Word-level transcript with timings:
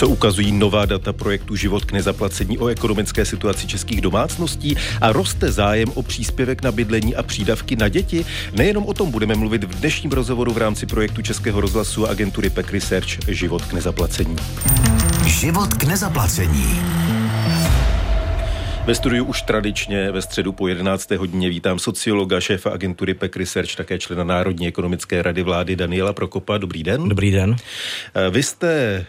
Co 0.00 0.08
ukazují 0.08 0.52
nová 0.52 0.86
data 0.86 1.12
projektu 1.12 1.56
Život 1.56 1.84
k 1.84 1.92
nezaplacení 1.92 2.58
o 2.58 2.66
ekonomické 2.66 3.24
situaci 3.24 3.66
českých 3.66 4.00
domácností 4.00 4.76
a 5.00 5.12
roste 5.12 5.52
zájem 5.52 5.88
o 5.94 6.02
příspěvek 6.02 6.62
na 6.62 6.72
bydlení 6.72 7.16
a 7.16 7.22
přídavky 7.22 7.76
na 7.76 7.88
děti? 7.88 8.24
Nejenom 8.52 8.86
o 8.86 8.94
tom 8.94 9.10
budeme 9.10 9.34
mluvit 9.34 9.64
v 9.64 9.80
dnešním 9.80 10.12
rozhovoru 10.12 10.52
v 10.52 10.58
rámci 10.58 10.86
projektu 10.86 11.22
Českého 11.22 11.60
rozhlasu 11.60 12.06
a 12.06 12.10
agentury 12.10 12.50
PEC 12.50 12.66
Research 12.70 13.08
Život 13.28 13.64
k 13.64 13.72
nezaplacení. 13.72 14.36
Život 15.26 15.74
k 15.74 15.84
nezaplacení. 15.84 16.80
Ve 18.90 18.94
studiu 18.94 19.24
už 19.24 19.42
tradičně 19.42 20.10
ve 20.10 20.22
středu 20.22 20.52
po 20.52 20.68
11. 20.68 21.10
hodině 21.10 21.48
vítám 21.48 21.78
sociologa, 21.78 22.40
šéfa 22.40 22.70
agentury 22.70 23.14
PEC 23.14 23.36
Research, 23.36 23.76
také 23.76 23.98
člena 23.98 24.24
Národní 24.24 24.68
ekonomické 24.68 25.22
rady 25.22 25.42
vlády 25.42 25.76
Daniela 25.76 26.12
Prokopa. 26.12 26.58
Dobrý 26.58 26.82
den. 26.82 27.08
Dobrý 27.08 27.30
den. 27.30 27.56
Eh, 28.14 28.30
vy 28.30 28.42
jste 28.42 28.72
eh, 28.72 29.06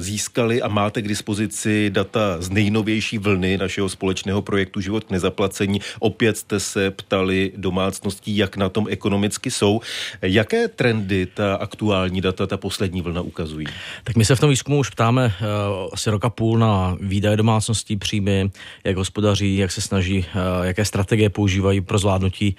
získali 0.00 0.62
a 0.62 0.68
máte 0.68 1.02
k 1.02 1.08
dispozici 1.08 1.90
data 1.90 2.36
z 2.40 2.50
nejnovější 2.50 3.18
vlny 3.18 3.58
našeho 3.58 3.88
společného 3.88 4.42
projektu 4.42 4.80
Život 4.80 5.04
k 5.04 5.10
nezaplacení. 5.10 5.80
Opět 5.98 6.36
jste 6.38 6.60
se 6.60 6.90
ptali 6.90 7.52
domácností, 7.56 8.36
jak 8.36 8.56
na 8.56 8.68
tom 8.68 8.86
ekonomicky 8.90 9.50
jsou. 9.50 9.80
Jaké 10.22 10.68
trendy 10.68 11.26
ta 11.26 11.54
aktuální 11.54 12.20
data, 12.20 12.46
ta 12.46 12.56
poslední 12.56 13.02
vlna 13.02 13.20
ukazují? 13.20 13.66
Tak 14.04 14.16
my 14.16 14.24
se 14.24 14.36
v 14.36 14.40
tom 14.40 14.50
výzkumu 14.50 14.78
už 14.78 14.90
ptáme 14.90 15.26
uh, 15.26 15.88
asi 15.92 16.10
roka 16.10 16.30
půl 16.30 16.58
na 16.58 16.96
výdaje 17.00 17.36
domácností, 17.36 17.96
příjmy, 17.96 18.50
jak 18.84 18.96
hospodaří, 19.24 19.56
jak 19.56 19.72
se 19.72 19.80
snaží, 19.80 20.24
eh, 20.24 20.66
jaké 20.66 20.84
strategie 20.84 21.30
používají 21.30 21.80
pro 21.80 21.98
zvládnutí 21.98 22.56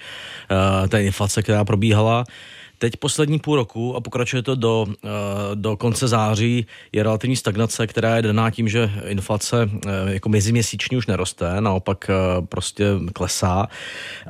eh, 0.50 0.88
té 0.88 1.04
inflace, 1.04 1.42
která 1.42 1.64
probíhala. 1.64 2.24
Teď 2.78 2.96
poslední 2.96 3.38
půl 3.38 3.56
roku 3.56 3.96
a 3.96 4.00
pokračuje 4.00 4.42
to 4.42 4.54
do, 4.54 4.86
eh, 4.90 5.08
do 5.54 5.76
konce 5.76 6.08
září 6.08 6.66
je 6.92 7.02
relativní 7.02 7.36
stagnace, 7.36 7.86
která 7.86 8.16
je 8.16 8.22
daná 8.22 8.50
tím, 8.50 8.68
že 8.68 8.90
inflace 9.06 9.70
jako 10.06 10.28
meziměsíční 10.28 10.96
už 10.96 11.06
neroste, 11.06 11.60
naopak 11.60 12.10
prostě 12.48 12.84
klesá 13.12 13.66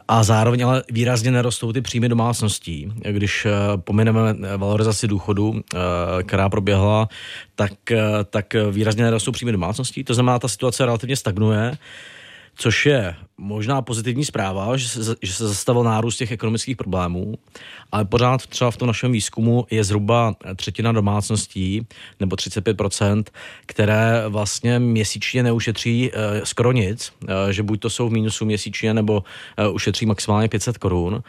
a 0.08 0.22
zároveň 0.22 0.64
ale 0.64 0.82
výrazně 0.92 1.30
nerostou 1.30 1.72
ty 1.72 1.80
příjmy 1.80 2.08
domácností. 2.08 2.92
Když 3.02 3.46
pomineme 3.76 4.34
valorizaci 4.56 5.08
důchodu, 5.08 5.60
která 6.22 6.48
proběhla, 6.48 7.08
tak, 7.54 7.72
tak 8.30 8.54
výrazně 8.70 9.04
nerostou 9.04 9.32
příjmy 9.32 9.52
domácností. 9.52 10.04
To 10.04 10.14
znamená, 10.14 10.38
ta 10.38 10.48
situace 10.48 10.86
relativně 10.86 11.16
stagnuje 11.16 11.78
což 12.56 12.86
je 12.86 13.16
možná 13.38 13.82
pozitivní 13.82 14.24
zpráva, 14.24 14.76
že 14.76 14.88
se, 14.88 15.16
že 15.22 15.32
se 15.32 15.48
zastavil 15.48 15.82
nárůst 15.82 16.16
těch 16.16 16.32
ekonomických 16.32 16.76
problémů, 16.76 17.34
ale 17.92 18.04
pořád 18.04 18.46
třeba 18.46 18.70
v 18.70 18.76
tom 18.76 18.86
našem 18.86 19.12
výzkumu 19.12 19.66
je 19.70 19.84
zhruba 19.84 20.34
třetina 20.56 20.92
domácností, 20.92 21.86
nebo 22.20 22.36
35%, 22.36 23.24
které 23.66 24.24
vlastně 24.28 24.78
měsíčně 24.78 25.42
neušetří 25.42 26.10
uh, 26.10 26.44
skoro 26.44 26.72
nic, 26.72 27.12
uh, 27.22 27.28
že 27.50 27.62
buď 27.62 27.80
to 27.80 27.90
jsou 27.90 28.08
v 28.08 28.12
mínusu 28.12 28.44
měsíčně, 28.44 28.94
nebo 28.94 29.24
uh, 29.68 29.74
ušetří 29.74 30.06
maximálně 30.06 30.48
500 30.48 30.78
korun. 30.78 31.22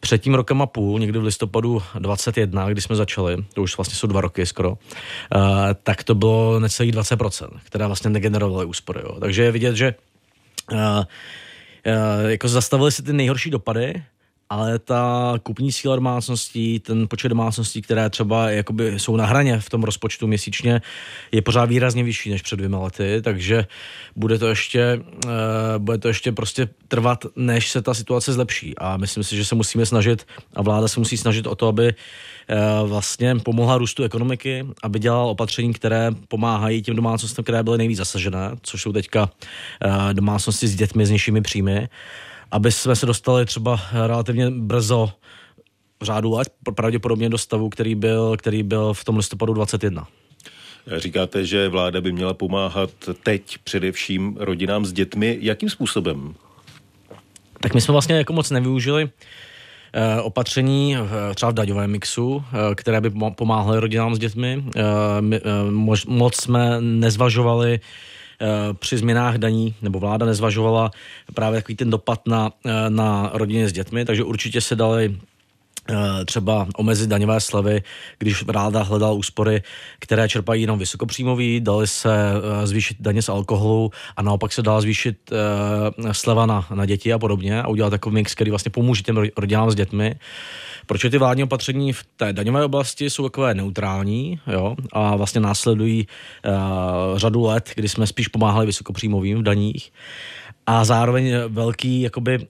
Před 0.00 0.22
tím 0.22 0.34
rokem 0.34 0.62
a 0.62 0.66
půl, 0.66 0.98
někdy 0.98 1.18
v 1.18 1.24
listopadu 1.24 1.82
21, 1.98 2.68
kdy 2.68 2.80
jsme 2.80 2.96
začali, 2.96 3.44
to 3.54 3.62
už 3.62 3.76
vlastně 3.76 3.94
jsou 3.94 4.06
dva 4.06 4.20
roky 4.20 4.46
skoro, 4.46 4.78
tak 5.82 6.04
to 6.04 6.14
bylo 6.14 6.60
necelých 6.60 6.92
20%, 6.92 7.48
které 7.64 7.86
vlastně 7.86 8.10
negenerovaly 8.10 8.66
úspory. 8.66 9.00
Jo. 9.04 9.16
Takže 9.20 9.42
je 9.42 9.52
vidět, 9.52 9.76
že 9.76 9.94
jako 12.28 12.48
zastavili 12.48 12.92
se 12.92 13.02
ty 13.02 13.12
nejhorší 13.12 13.50
dopady, 13.50 14.02
ale 14.52 14.78
ta 14.78 15.34
kupní 15.42 15.72
síla 15.72 15.96
domácností, 15.96 16.80
ten 16.80 17.08
počet 17.08 17.28
domácností, 17.28 17.82
které 17.82 18.10
třeba 18.10 18.50
jakoby 18.50 18.98
jsou 18.98 19.16
na 19.16 19.26
hraně 19.26 19.58
v 19.58 19.70
tom 19.70 19.82
rozpočtu 19.82 20.26
měsíčně, 20.26 20.80
je 21.32 21.42
pořád 21.42 21.64
výrazně 21.64 22.04
vyšší 22.04 22.30
než 22.30 22.42
před 22.42 22.56
dvěma 22.56 22.78
lety, 22.78 23.22
takže 23.22 23.66
bude 24.16 24.38
to 24.38 24.48
ještě, 24.48 25.00
uh, 25.24 25.30
bude 25.78 25.98
to 25.98 26.08
ještě 26.08 26.32
prostě 26.32 26.68
trvat, 26.88 27.26
než 27.36 27.70
se 27.70 27.82
ta 27.82 27.94
situace 27.94 28.32
zlepší. 28.32 28.78
A 28.78 28.96
myslím 28.96 29.24
si, 29.24 29.36
že 29.36 29.44
se 29.44 29.54
musíme 29.54 29.86
snažit, 29.86 30.26
a 30.54 30.62
vláda 30.62 30.88
se 30.88 31.00
musí 31.00 31.16
snažit 31.16 31.46
o 31.46 31.54
to, 31.54 31.68
aby 31.68 31.94
uh, 31.94 32.88
vlastně 32.88 33.34
pomohla 33.34 33.78
růstu 33.78 34.04
ekonomiky, 34.04 34.66
aby 34.82 34.98
dělala 34.98 35.24
opatření, 35.24 35.72
které 35.72 36.10
pomáhají 36.28 36.82
těm 36.82 36.96
domácnostem, 36.96 37.42
které 37.42 37.62
byly 37.62 37.78
nejvíc 37.78 37.98
zasažené, 37.98 38.50
což 38.62 38.82
jsou 38.82 38.92
teďka 38.92 39.22
uh, 39.24 40.12
domácnosti 40.12 40.68
s 40.68 40.76
dětmi 40.76 41.06
s 41.06 41.10
nižšími 41.10 41.40
příjmy 41.40 41.88
aby 42.52 42.72
jsme 42.72 42.96
se 42.96 43.06
dostali 43.06 43.46
třeba 43.46 43.80
relativně 43.92 44.50
brzo 44.50 45.10
v 46.02 46.04
řádu 46.04 46.30
let, 46.30 46.48
pravděpodobně 46.74 47.28
do 47.28 47.38
stavu, 47.38 47.68
který 47.68 47.94
byl, 47.94 48.36
který 48.36 48.62
byl 48.62 48.94
v 48.94 49.04
tom 49.04 49.16
listopadu 49.16 49.54
21. 49.54 50.06
Říkáte, 50.96 51.46
že 51.46 51.68
vláda 51.68 52.00
by 52.00 52.12
měla 52.12 52.34
pomáhat 52.34 52.90
teď 53.22 53.58
především 53.64 54.36
rodinám 54.40 54.84
s 54.84 54.92
dětmi. 54.92 55.38
Jakým 55.40 55.70
způsobem? 55.70 56.34
Tak 57.60 57.74
my 57.74 57.80
jsme 57.80 57.92
vlastně 57.92 58.16
jako 58.16 58.32
moc 58.32 58.50
nevyužili 58.50 59.10
eh, 59.92 60.20
opatření 60.20 60.96
eh, 60.96 61.34
třeba 61.34 61.50
v 61.50 61.54
daňovém 61.54 61.90
mixu, 61.90 62.44
eh, 62.52 62.74
které 62.74 63.00
by 63.00 63.10
pomáhaly 63.36 63.80
rodinám 63.80 64.14
s 64.14 64.18
dětmi. 64.18 64.64
Moc 66.06 66.40
jsme 66.40 66.80
nezvažovali 66.80 67.80
při 68.72 68.96
změnách 68.96 69.38
daní, 69.38 69.74
nebo 69.82 69.98
vláda 69.98 70.26
nezvažovala 70.26 70.90
právě 71.34 71.60
takový 71.60 71.76
ten 71.76 71.90
dopad 71.90 72.26
na, 72.26 72.50
eh, 72.66 72.90
na 72.90 73.30
rodiny 73.34 73.68
s 73.68 73.72
dětmi, 73.72 74.04
takže 74.04 74.24
určitě 74.24 74.60
se 74.60 74.76
dali 74.76 75.16
eh, 75.16 75.31
třeba 76.24 76.66
omezit 76.76 77.10
daňové 77.10 77.40
slevy, 77.40 77.82
když 78.18 78.42
vláda 78.42 78.82
hledala 78.82 79.12
úspory, 79.12 79.62
které 79.98 80.28
čerpají 80.28 80.62
jenom 80.62 80.78
vysokopříjmoví, 80.78 81.60
dali 81.60 81.86
se 81.86 82.32
zvýšit 82.64 82.96
daně 83.00 83.22
z 83.22 83.28
alkoholu 83.28 83.90
a 84.16 84.22
naopak 84.22 84.52
se 84.52 84.62
dala 84.62 84.80
zvýšit 84.80 85.32
sleva 86.12 86.46
na, 86.46 86.66
na 86.74 86.86
děti 86.86 87.12
a 87.12 87.18
podobně 87.18 87.62
a 87.62 87.68
udělat 87.68 87.90
takový 87.90 88.14
mix, 88.14 88.34
který 88.34 88.50
vlastně 88.50 88.70
pomůže 88.70 89.02
těm 89.02 89.16
rodinám 89.36 89.70
s 89.70 89.74
dětmi. 89.74 90.14
Proč 90.86 91.00
ty 91.10 91.18
vládní 91.18 91.42
opatření 91.42 91.92
v 91.92 92.04
té 92.16 92.32
daňové 92.32 92.64
oblasti 92.64 93.10
jsou 93.10 93.22
takové 93.22 93.54
neutrální 93.54 94.40
jo, 94.52 94.76
a 94.92 95.16
vlastně 95.16 95.40
následují 95.40 96.06
uh, 96.46 97.18
řadu 97.18 97.42
let, 97.42 97.70
kdy 97.74 97.88
jsme 97.88 98.06
spíš 98.06 98.28
pomáhali 98.28 98.66
vysokopříjmovým 98.66 99.38
v 99.38 99.42
daních 99.42 99.92
a 100.66 100.84
zároveň 100.84 101.34
velký 101.48 102.00
jakoby 102.00 102.46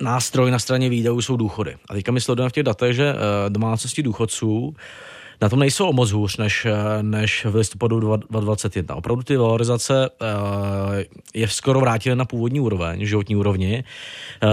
nástroj 0.00 0.50
na 0.50 0.58
straně 0.58 0.88
výdajů 0.88 1.20
jsou 1.20 1.36
důchody. 1.36 1.76
A 1.88 1.94
teďka 1.94 2.12
my 2.12 2.20
sledujeme 2.20 2.50
v 2.50 2.52
těch 2.52 2.64
datech, 2.64 2.94
že 2.94 3.14
uh, 3.14 3.18
domácnosti 3.48 4.02
důchodců 4.02 4.74
na 5.42 5.48
tom 5.48 5.58
nejsou 5.58 5.88
o 5.88 5.92
moc 5.92 6.10
hůř 6.10 6.36
než, 6.36 6.66
eh, 6.66 7.02
než 7.02 7.44
v 7.44 7.54
listopadu 7.54 8.00
2021. 8.00 8.94
Opravdu 8.94 9.22
ty 9.22 9.36
valorizace 9.36 10.10
uh, 10.10 10.26
je 11.34 11.48
skoro 11.48 11.80
vrátily 11.80 12.16
na 12.16 12.24
původní 12.24 12.60
úroveň, 12.60 13.06
životní 13.06 13.36
úrovni. 13.36 13.84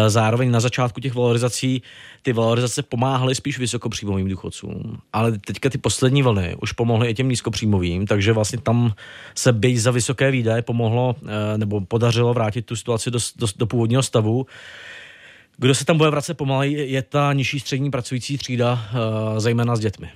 Zároveň 0.07 0.51
na 0.51 0.59
začátku 0.59 1.01
těch 1.01 1.15
valorizací 1.15 1.81
ty 2.21 2.33
valorizace 2.33 2.83
pomáhaly 2.83 3.35
spíš 3.35 3.59
vysokopříjmovým 3.59 4.29
důchodcům. 4.29 4.97
Ale 5.13 5.31
teďka 5.31 5.69
ty 5.69 5.77
poslední 5.77 6.23
vlny 6.23 6.55
už 6.61 6.71
pomohly 6.71 7.09
i 7.09 7.13
těm 7.13 7.29
nízkopříjmovým, 7.29 8.07
takže 8.07 8.33
vlastně 8.33 8.59
tam 8.59 8.93
se 9.35 9.53
byť 9.53 9.77
za 9.77 9.91
vysoké 9.91 10.31
výdaje 10.31 10.61
pomohlo 10.61 11.15
nebo 11.57 11.81
podařilo 11.81 12.33
vrátit 12.33 12.65
tu 12.65 12.75
situaci 12.75 13.11
do, 13.11 13.19
do, 13.35 13.47
do 13.57 13.67
původního 13.67 14.03
stavu. 14.03 14.45
Kdo 15.57 15.75
se 15.75 15.85
tam 15.85 15.97
bude 15.97 16.09
vracet 16.09 16.33
pomaleji, 16.33 16.91
je 16.91 17.01
ta 17.01 17.33
nižší 17.33 17.59
střední 17.59 17.91
pracující 17.91 18.37
třída, 18.37 18.89
zejména 19.37 19.75
s 19.75 19.79
dětmi. 19.79 20.09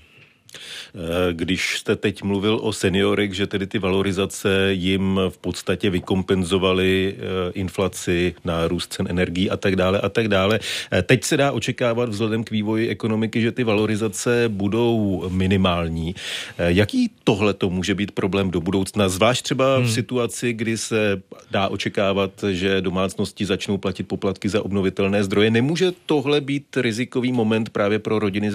Eh, 0.96 1.34
když 1.34 1.78
jste 1.78 1.96
teď 1.96 2.24
mluvil 2.24 2.60
o 2.62 2.74
seniorech, 2.74 3.34
že 3.34 3.48
tedy 3.48 3.68
ty 3.68 3.80
valorizace 3.80 4.74
jim 4.74 5.20
v 5.30 5.38
podstatě 5.38 5.90
vykompenzovaly 5.90 7.16
eh, 7.18 7.52
inflaci, 7.54 8.36
nárůst 8.46 8.94
cen 8.94 9.08
energií 9.10 9.50
a 9.50 9.58
tak 9.58 9.76
dále 9.76 10.02
a 10.02 10.10
tak 10.10 10.28
dále. 10.28 10.60
Eh, 10.92 11.02
teď 11.02 11.24
se 11.24 11.38
dá 11.38 11.52
očekávat 11.52 12.10
vzhledem 12.10 12.44
k 12.44 12.52
vývoji 12.52 12.90
ekonomiky, 12.90 13.42
že 13.42 13.52
ty 13.52 13.64
valorizace 13.64 14.44
budou 14.48 15.26
minimální. 15.30 16.16
Jaký 16.58 17.12
tohle 17.24 17.54
to 17.54 17.70
může 17.70 17.96
být 17.96 18.12
problém 18.12 18.52
do 18.52 18.62
budoucna, 18.62 19.10
zvlášť 19.10 19.44
třeba 19.44 19.78
v 19.78 19.82
hmm. 19.82 19.92
situaci, 19.92 20.54
kdy 20.54 20.78
se 20.78 21.22
dá 21.52 21.68
očekávat, 21.68 22.32
že 22.52 22.82
domácnosti 22.82 23.46
začnou 23.46 23.78
platit 23.78 24.04
poplatky 24.04 24.50
za 24.50 24.66
obnovitelné 24.66 25.24
zdroje. 25.24 25.52
Nemůže 25.52 25.92
tohle 26.06 26.42
být 26.42 26.78
rizikový 26.78 27.32
moment 27.32 27.70
právě 27.70 28.00
pro 28.00 28.20
rodiny, 28.20 28.52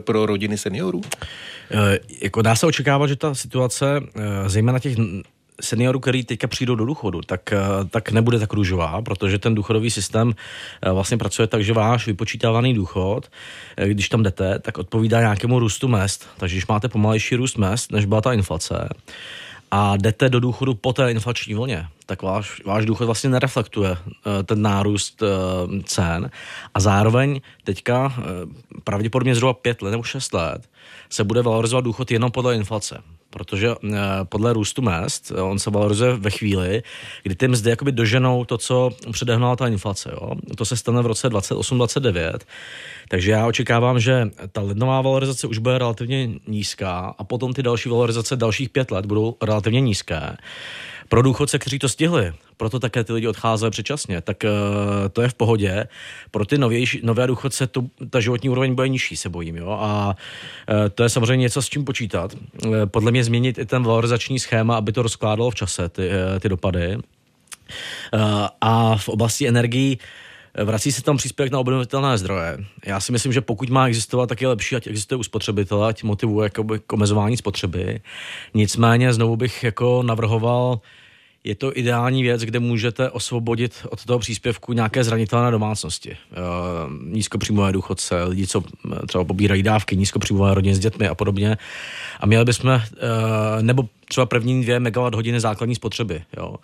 pro 0.00 0.26
rodiny 0.26 0.58
seniorů? 0.58 1.02
Eh, 1.72 1.98
jako 2.22 2.42
dá 2.42 2.56
se 2.56 2.66
očekávat, 2.66 3.06
že 3.06 3.16
ta 3.16 3.34
situace, 3.34 4.00
eh, 4.14 4.48
zejména 4.48 4.78
těch 4.78 4.96
seniorů, 5.60 6.00
který 6.00 6.24
teďka 6.24 6.46
přijdou 6.46 6.74
do 6.74 6.84
důchodu, 6.84 7.20
tak, 7.20 7.52
eh, 7.52 7.58
tak 7.90 8.10
nebude 8.10 8.38
tak 8.38 8.52
růžová, 8.52 9.02
protože 9.02 9.38
ten 9.38 9.54
důchodový 9.54 9.90
systém 9.90 10.34
vlastně 10.92 11.16
pracuje 11.16 11.46
tak, 11.46 11.64
že 11.64 11.72
váš 11.72 12.06
vypočítávaný 12.06 12.74
důchod, 12.74 13.30
když 13.86 14.08
tam 14.08 14.22
jdete, 14.22 14.58
tak 14.58 14.78
odpovídá 14.78 15.20
nějakému 15.20 15.58
růstu 15.58 15.88
mest. 15.88 16.28
Takže 16.36 16.54
když 16.56 16.66
máte 16.66 16.88
pomalejší 16.88 17.36
růst 17.36 17.58
mest, 17.58 17.92
než 17.92 18.04
byla 18.04 18.20
ta 18.20 18.32
inflace, 18.32 18.88
a 19.74 19.96
jdete 19.96 20.28
do 20.28 20.40
důchodu 20.40 20.74
po 20.74 20.92
té 20.92 21.10
inflační 21.10 21.54
vlně, 21.54 21.86
tak 22.06 22.22
váš, 22.22 22.64
váš 22.64 22.86
důchod 22.86 23.06
vlastně 23.06 23.30
nereflektuje 23.30 23.90
uh, 23.90 23.96
ten 24.44 24.62
nárůst 24.62 25.22
uh, 25.22 25.28
cen 25.84 26.30
a 26.74 26.80
zároveň 26.80 27.40
teďka 27.64 28.06
uh, 28.06 28.22
pravděpodobně 28.84 29.34
zhruba 29.34 29.54
pět 29.54 29.82
let 29.82 29.90
nebo 29.90 30.02
šest 30.02 30.34
let 30.34 30.70
se 31.10 31.24
bude 31.24 31.42
valorizovat 31.42 31.84
důchod 31.84 32.10
jenom 32.10 32.30
podle 32.30 32.54
inflace. 32.54 33.02
Protože 33.32 33.68
eh, 33.68 33.98
podle 34.24 34.52
růstu 34.52 34.82
mest, 34.82 35.32
on 35.42 35.58
se 35.58 35.70
valorizuje 35.70 36.12
ve 36.12 36.30
chvíli, 36.30 36.82
kdy 37.22 37.34
ty 37.34 37.48
mzdy 37.48 37.70
jakoby 37.70 37.92
doženou 37.92 38.44
to, 38.44 38.58
co 38.58 38.90
předehnala 39.12 39.56
ta 39.56 39.68
inflace. 39.68 40.10
Jo? 40.12 40.30
To 40.56 40.64
se 40.64 40.76
stane 40.76 41.02
v 41.02 41.06
roce 41.06 41.28
28-29, 41.30 42.38
takže 43.08 43.30
já 43.30 43.46
očekávám, 43.46 44.00
že 44.00 44.30
ta 44.52 44.60
lednová 44.60 45.00
valorizace 45.00 45.46
už 45.46 45.58
bude 45.58 45.78
relativně 45.78 46.30
nízká 46.46 47.14
a 47.18 47.24
potom 47.24 47.52
ty 47.52 47.62
další 47.62 47.88
valorizace 47.88 48.36
dalších 48.36 48.70
pět 48.70 48.90
let 48.90 49.06
budou 49.06 49.36
relativně 49.42 49.80
nízké. 49.80 50.36
Pro 51.08 51.22
důchodce, 51.22 51.58
kteří 51.58 51.78
to 51.78 51.88
stihli, 51.88 52.32
proto 52.56 52.78
také 52.78 53.04
ty 53.04 53.12
lidi 53.12 53.28
odcházeli 53.28 53.70
předčasně, 53.70 54.20
tak 54.20 54.36
uh, 54.44 54.50
to 55.12 55.22
je 55.22 55.28
v 55.28 55.34
pohodě. 55.34 55.86
Pro 56.30 56.46
ty 56.46 56.58
novější, 56.58 57.00
nové 57.02 57.26
důchodce 57.26 57.66
to, 57.66 57.84
ta 58.10 58.20
životní 58.20 58.48
úroveň 58.50 58.74
bude 58.74 58.88
nižší, 58.88 59.16
se 59.16 59.28
bojím. 59.28 59.56
Jo? 59.56 59.70
A 59.80 60.16
uh, 60.70 60.88
to 60.94 61.02
je 61.02 61.08
samozřejmě 61.08 61.42
něco, 61.42 61.62
s 61.62 61.68
čím 61.68 61.84
počítat. 61.84 62.34
Uh, 62.34 62.76
podle 62.86 63.10
mě 63.10 63.24
změnit 63.24 63.58
i 63.58 63.66
ten 63.66 63.82
valorizační 63.82 64.38
schéma, 64.38 64.76
aby 64.76 64.92
to 64.92 65.02
rozkládalo 65.02 65.50
v 65.50 65.54
čase, 65.54 65.88
ty, 65.88 66.08
uh, 66.08 66.38
ty 66.40 66.48
dopady. 66.48 66.96
Uh, 66.96 67.02
a 68.60 68.96
v 68.96 69.08
oblasti 69.08 69.48
energií 69.48 69.98
Vrací 70.64 70.92
se 70.92 71.02
tam 71.02 71.16
příspěvek 71.16 71.52
na 71.52 71.58
obnovitelné 71.58 72.18
zdroje. 72.18 72.58
Já 72.86 73.00
si 73.00 73.12
myslím, 73.12 73.32
že 73.32 73.40
pokud 73.40 73.70
má 73.70 73.88
existovat, 73.88 74.28
tak 74.28 74.42
je 74.42 74.48
lepší, 74.48 74.76
ať 74.76 74.86
existuje 74.86 75.18
u 75.18 75.22
spotřebitele, 75.22 75.88
ať 75.88 76.02
motivuje 76.02 76.50
k 76.86 76.92
omezování 76.92 77.36
spotřeby. 77.36 78.00
Nicméně 78.54 79.12
znovu 79.12 79.36
bych 79.36 79.64
jako 79.64 80.02
navrhoval 80.02 80.80
je 81.44 81.54
to 81.54 81.78
ideální 81.78 82.22
věc, 82.22 82.42
kde 82.42 82.58
můžete 82.58 83.10
osvobodit 83.10 83.86
od 83.90 84.04
toho 84.04 84.18
příspěvku 84.18 84.72
nějaké 84.72 85.04
zranitelné 85.04 85.50
domácnosti. 85.50 86.16
Nízkopříjmové 87.02 87.72
důchodce, 87.72 88.24
lidi, 88.24 88.46
co 88.46 88.62
třeba 89.06 89.24
pobírají 89.24 89.62
dávky, 89.62 89.96
nízkopříjmové 89.96 90.54
rodiny 90.54 90.74
s 90.74 90.78
dětmi 90.78 91.08
a 91.08 91.14
podobně. 91.14 91.56
A 92.20 92.26
měli 92.26 92.44
bychom, 92.44 92.80
nebo 93.60 93.88
třeba 94.08 94.26
první 94.26 94.62
dvě 94.62 94.80
megawatt 94.80 95.14
hodiny 95.14 95.40
základní 95.40 95.74
spotřeby. 95.74 96.22
Jo. 96.36 96.56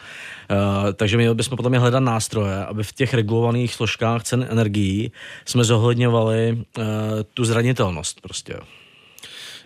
Takže 0.95 1.17
měli 1.17 1.35
bychom 1.35 1.57
potom 1.57 1.75
hledat 1.75 2.01
nástroje, 2.01 2.65
aby 2.65 2.83
v 2.85 2.93
těch 2.93 3.15
regulovaných 3.15 3.75
složkách 3.75 4.23
cen 4.23 4.47
energií 4.51 5.13
jsme 5.45 5.65
zohledňovali 5.65 6.59
tu 7.35 7.45
zranitelnost 7.45 8.21
prostě. 8.21 8.55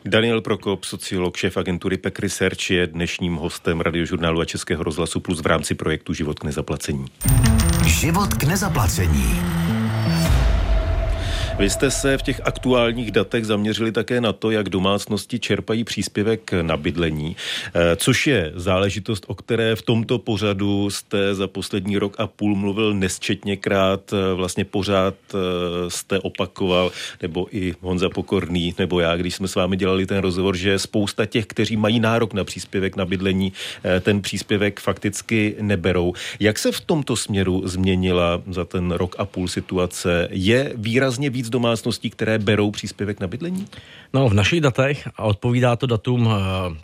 Daniel 0.05 0.41
Prokop, 0.41 0.85
sociolog, 0.85 1.37
šéf 1.37 1.57
agentury 1.57 1.97
PEC 1.97 2.19
Research, 2.19 2.71
je 2.71 2.87
dnešním 2.87 3.35
hostem 3.35 3.81
radiožurnálu 3.81 4.41
a 4.41 4.45
Českého 4.45 4.83
rozhlasu 4.83 5.21
Plus 5.21 5.41
v 5.41 5.47
rámci 5.47 5.75
projektu 5.75 6.15
Život 6.15 6.39
k 6.39 6.45
nezaplacení. 6.45 7.07
Život 7.87 8.35
k 8.35 8.43
nezaplacení. 8.45 9.41
Vy 11.59 11.71
jste 11.71 11.91
se 11.91 12.19
v 12.19 12.23
těch 12.23 12.41
aktuálních 12.45 13.11
datech 13.11 13.47
zaměřili 13.47 13.93
také 13.93 14.21
na 14.21 14.33
to, 14.33 14.51
jak 14.51 14.69
domácnosti 14.69 15.39
čerpají 15.39 15.85
příspěvek 15.85 16.53
na 16.63 16.77
bydlení, 16.77 17.37
eh, 17.75 17.97
což 17.97 18.27
je 18.27 18.53
záležitost, 18.55 19.25
o 19.29 19.35
které 19.35 19.77
v 19.77 19.83
tomto 19.83 20.19
pořadu 20.19 20.91
jste 20.91 21.35
za 21.35 21.47
poslední 21.47 21.99
rok 21.99 22.15
a 22.19 22.27
půl 22.27 22.57
mluvil 22.57 22.95
nesčetněkrát, 22.95 24.13
eh, 24.13 24.35
vlastně 24.35 24.65
pořád 24.65 25.15
eh, 25.35 25.39
jste 25.91 26.19
opakoval, 26.19 26.93
nebo 27.23 27.47
i 27.51 27.75
Honza 27.81 28.09
Pokorný, 28.09 28.75
nebo 28.79 29.01
já, 29.01 29.17
když 29.17 29.35
jsme 29.35 29.49
s 29.49 29.55
vámi 29.55 29.77
dělali 29.77 30.07
ten 30.07 30.19
rozhovor, 30.19 30.57
že 30.57 30.79
spousta 30.79 31.27
těch, 31.27 31.47
kteří 31.47 31.77
mají 31.77 32.01
nárok 32.01 32.35
na 32.35 32.45
příspěvek 32.45 32.97
na 32.97 33.05
bydlení, 33.05 33.53
ten 34.01 34.23
příspěvek 34.23 34.81
fakticky 34.81 35.57
neberou. 35.61 36.13
Jak 36.41 36.59
se 36.59 36.73
v 36.73 36.81
tomto 36.81 37.17
směru 37.17 37.63
změnila 37.65 38.43
za 38.51 38.65
ten 38.65 38.91
rok 38.91 39.17
a 39.19 39.25
půl 39.25 39.49
situace? 39.49 40.29
Je 40.31 40.73
výrazně 40.75 41.31
víc 41.43 41.51
domácností, 41.51 42.11
které 42.11 42.39
berou 42.39 42.71
příspěvek 42.71 43.21
na 43.21 43.27
bydlení? 43.27 43.67
No, 44.13 44.29
v 44.29 44.35
našich 44.35 44.61
datech, 44.61 45.09
a 45.17 45.23
odpovídá 45.23 45.77
to 45.77 45.87
datům 45.87 46.27
uh, 46.27 46.33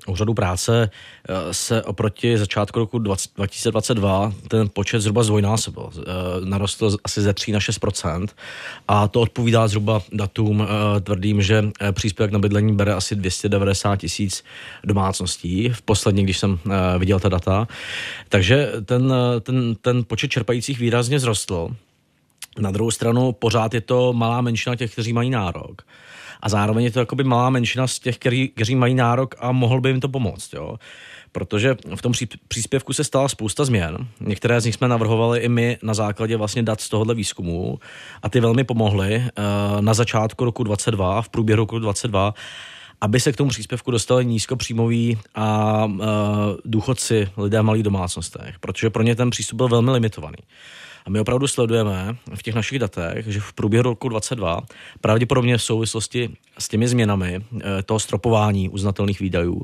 úřadu 0.07 0.35
práce, 0.35 0.91
uh, 1.29 1.53
se 1.53 1.83
oproti 1.83 2.39
začátku 2.39 2.79
roku 2.79 2.99
20, 2.99 3.31
2022 3.37 4.33
ten 4.49 4.69
počet 4.69 5.01
zhruba 5.01 5.23
zdvojnásobil. 5.23 5.83
Uh, 5.83 6.03
narostl 6.45 6.97
asi 7.05 7.21
ze 7.23 7.33
3 7.33 7.53
na 7.53 7.61
6 7.61 7.81
a 8.89 9.09
to 9.09 9.21
odpovídá 9.21 9.69
zhruba 9.69 10.03
datům 10.13 10.61
uh, 10.61 10.67
tvrdým, 11.03 11.43
že 11.43 11.63
uh, 11.63 11.93
příspěvek 11.93 12.33
na 12.33 12.39
bydlení 12.39 12.77
bere 12.77 12.95
asi 12.95 13.15
290 13.15 13.97
tisíc 13.97 14.45
domácností. 14.85 15.69
V 15.69 15.83
poslední, 15.83 16.25
když 16.25 16.39
jsem 16.39 16.51
uh, 16.53 16.73
viděl 16.99 17.21
ta 17.21 17.29
data. 17.29 17.69
Takže 18.29 18.73
ten, 18.85 19.15
ten, 19.41 19.75
ten 19.75 20.05
počet 20.05 20.29
čerpajících 20.29 20.79
výrazně 20.79 21.19
zrostl. 21.19 21.71
Na 22.59 22.71
druhou 22.71 22.91
stranu 22.91 23.33
pořád 23.33 23.75
je 23.75 23.81
to 23.81 24.13
malá 24.13 24.41
menšina 24.41 24.77
těch, 24.77 24.93
kteří 24.93 25.13
mají 25.13 25.31
nárok. 25.31 25.83
A 26.41 26.49
zároveň 26.49 26.85
je 26.85 26.91
to 26.91 27.01
jakoby 27.01 27.25
malá 27.25 27.51
menšina 27.51 27.87
z 27.87 27.99
těch, 27.99 28.19
kteří, 28.19 28.49
kteří 28.49 28.75
mají 28.75 28.95
nárok 28.95 29.35
a 29.39 29.53
mohl 29.53 29.81
by 29.81 29.89
jim 29.89 30.01
to 30.01 30.09
pomoct. 30.09 30.53
Jo? 30.55 30.77
Protože 31.33 31.77
v 31.95 32.03
tom 32.03 32.13
příspěvku 32.49 32.93
se 32.93 33.05
stala 33.05 33.29
spousta 33.29 33.65
změn. 33.65 34.09
Některé 34.21 34.61
z 34.61 34.65
nich 34.65 34.75
jsme 34.75 34.89
navrhovali 34.89 35.41
i 35.41 35.49
my 35.49 35.79
na 35.83 35.95
základě 35.95 36.37
vlastně 36.37 36.63
dat 36.63 36.81
z 36.81 36.89
tohohle 36.89 37.15
výzkumu 37.15 37.79
a 38.23 38.29
ty 38.29 38.41
velmi 38.41 38.65
pomohly 38.65 39.17
uh, 39.17 39.81
na 39.81 39.95
začátku 39.95 40.45
roku 40.45 40.65
22, 40.65 41.23
v 41.23 41.29
průběhu 41.29 41.57
roku 41.57 41.79
22, 41.79 42.35
aby 43.01 43.21
se 43.21 43.33
k 43.33 43.37
tomu 43.37 43.51
příspěvku 43.51 43.91
dostali 43.91 44.27
nízkopříjmoví 44.27 45.19
a 45.35 45.85
uh, 45.85 46.01
důchodci, 46.65 47.29
lidé 47.37 47.61
v 47.61 47.65
malých 47.65 47.83
domácnostech, 47.83 48.59
protože 48.61 48.91
pro 48.91 49.03
ně 49.03 49.17
ten 49.17 49.31
přístup 49.31 49.57
byl 49.57 49.69
velmi 49.69 49.91
limitovaný. 49.91 50.39
A 51.09 51.11
my 51.11 51.21
opravdu 51.21 51.47
sledujeme 51.49 52.17
v 52.35 52.43
těch 52.43 52.55
našich 52.55 52.79
datech, 52.79 53.27
že 53.27 53.41
v 53.41 53.53
průběhu 53.53 53.83
roku 53.83 54.09
22 54.09 54.61
pravděpodobně 55.01 55.59
v 55.59 55.63
souvislosti 55.63 56.37
s 56.59 56.69
těmi 56.69 56.89
změnami 56.89 57.41
eh, 57.41 57.83
toho 57.83 58.01
stropování 58.01 58.69
uznatelných 58.69 59.21
výdajů, 59.21 59.63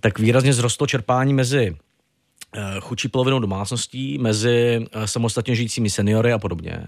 tak 0.00 0.18
výrazně 0.18 0.52
zrostlo 0.52 0.86
čerpání 0.86 1.34
mezi 1.34 1.76
eh, 2.54 2.60
chudší 2.80 3.08
polovinou 3.08 3.38
domácností, 3.38 4.18
mezi 4.18 4.86
eh, 4.92 5.06
samostatně 5.06 5.54
žijícími 5.54 5.90
seniory 5.90 6.32
a 6.32 6.38
podobně. 6.38 6.86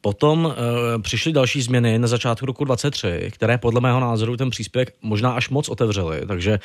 Potom 0.00 0.44
uh, 0.44 0.52
přišly 1.02 1.32
další 1.32 1.62
změny 1.62 1.98
na 1.98 2.08
začátku 2.08 2.46
roku 2.46 2.64
23, 2.64 3.30
které 3.32 3.58
podle 3.58 3.80
mého 3.80 4.00
názoru 4.00 4.36
ten 4.36 4.50
příspěvek 4.50 4.94
možná 5.02 5.30
až 5.30 5.48
moc 5.48 5.68
otevřely. 5.68 6.26
Takže 6.26 6.60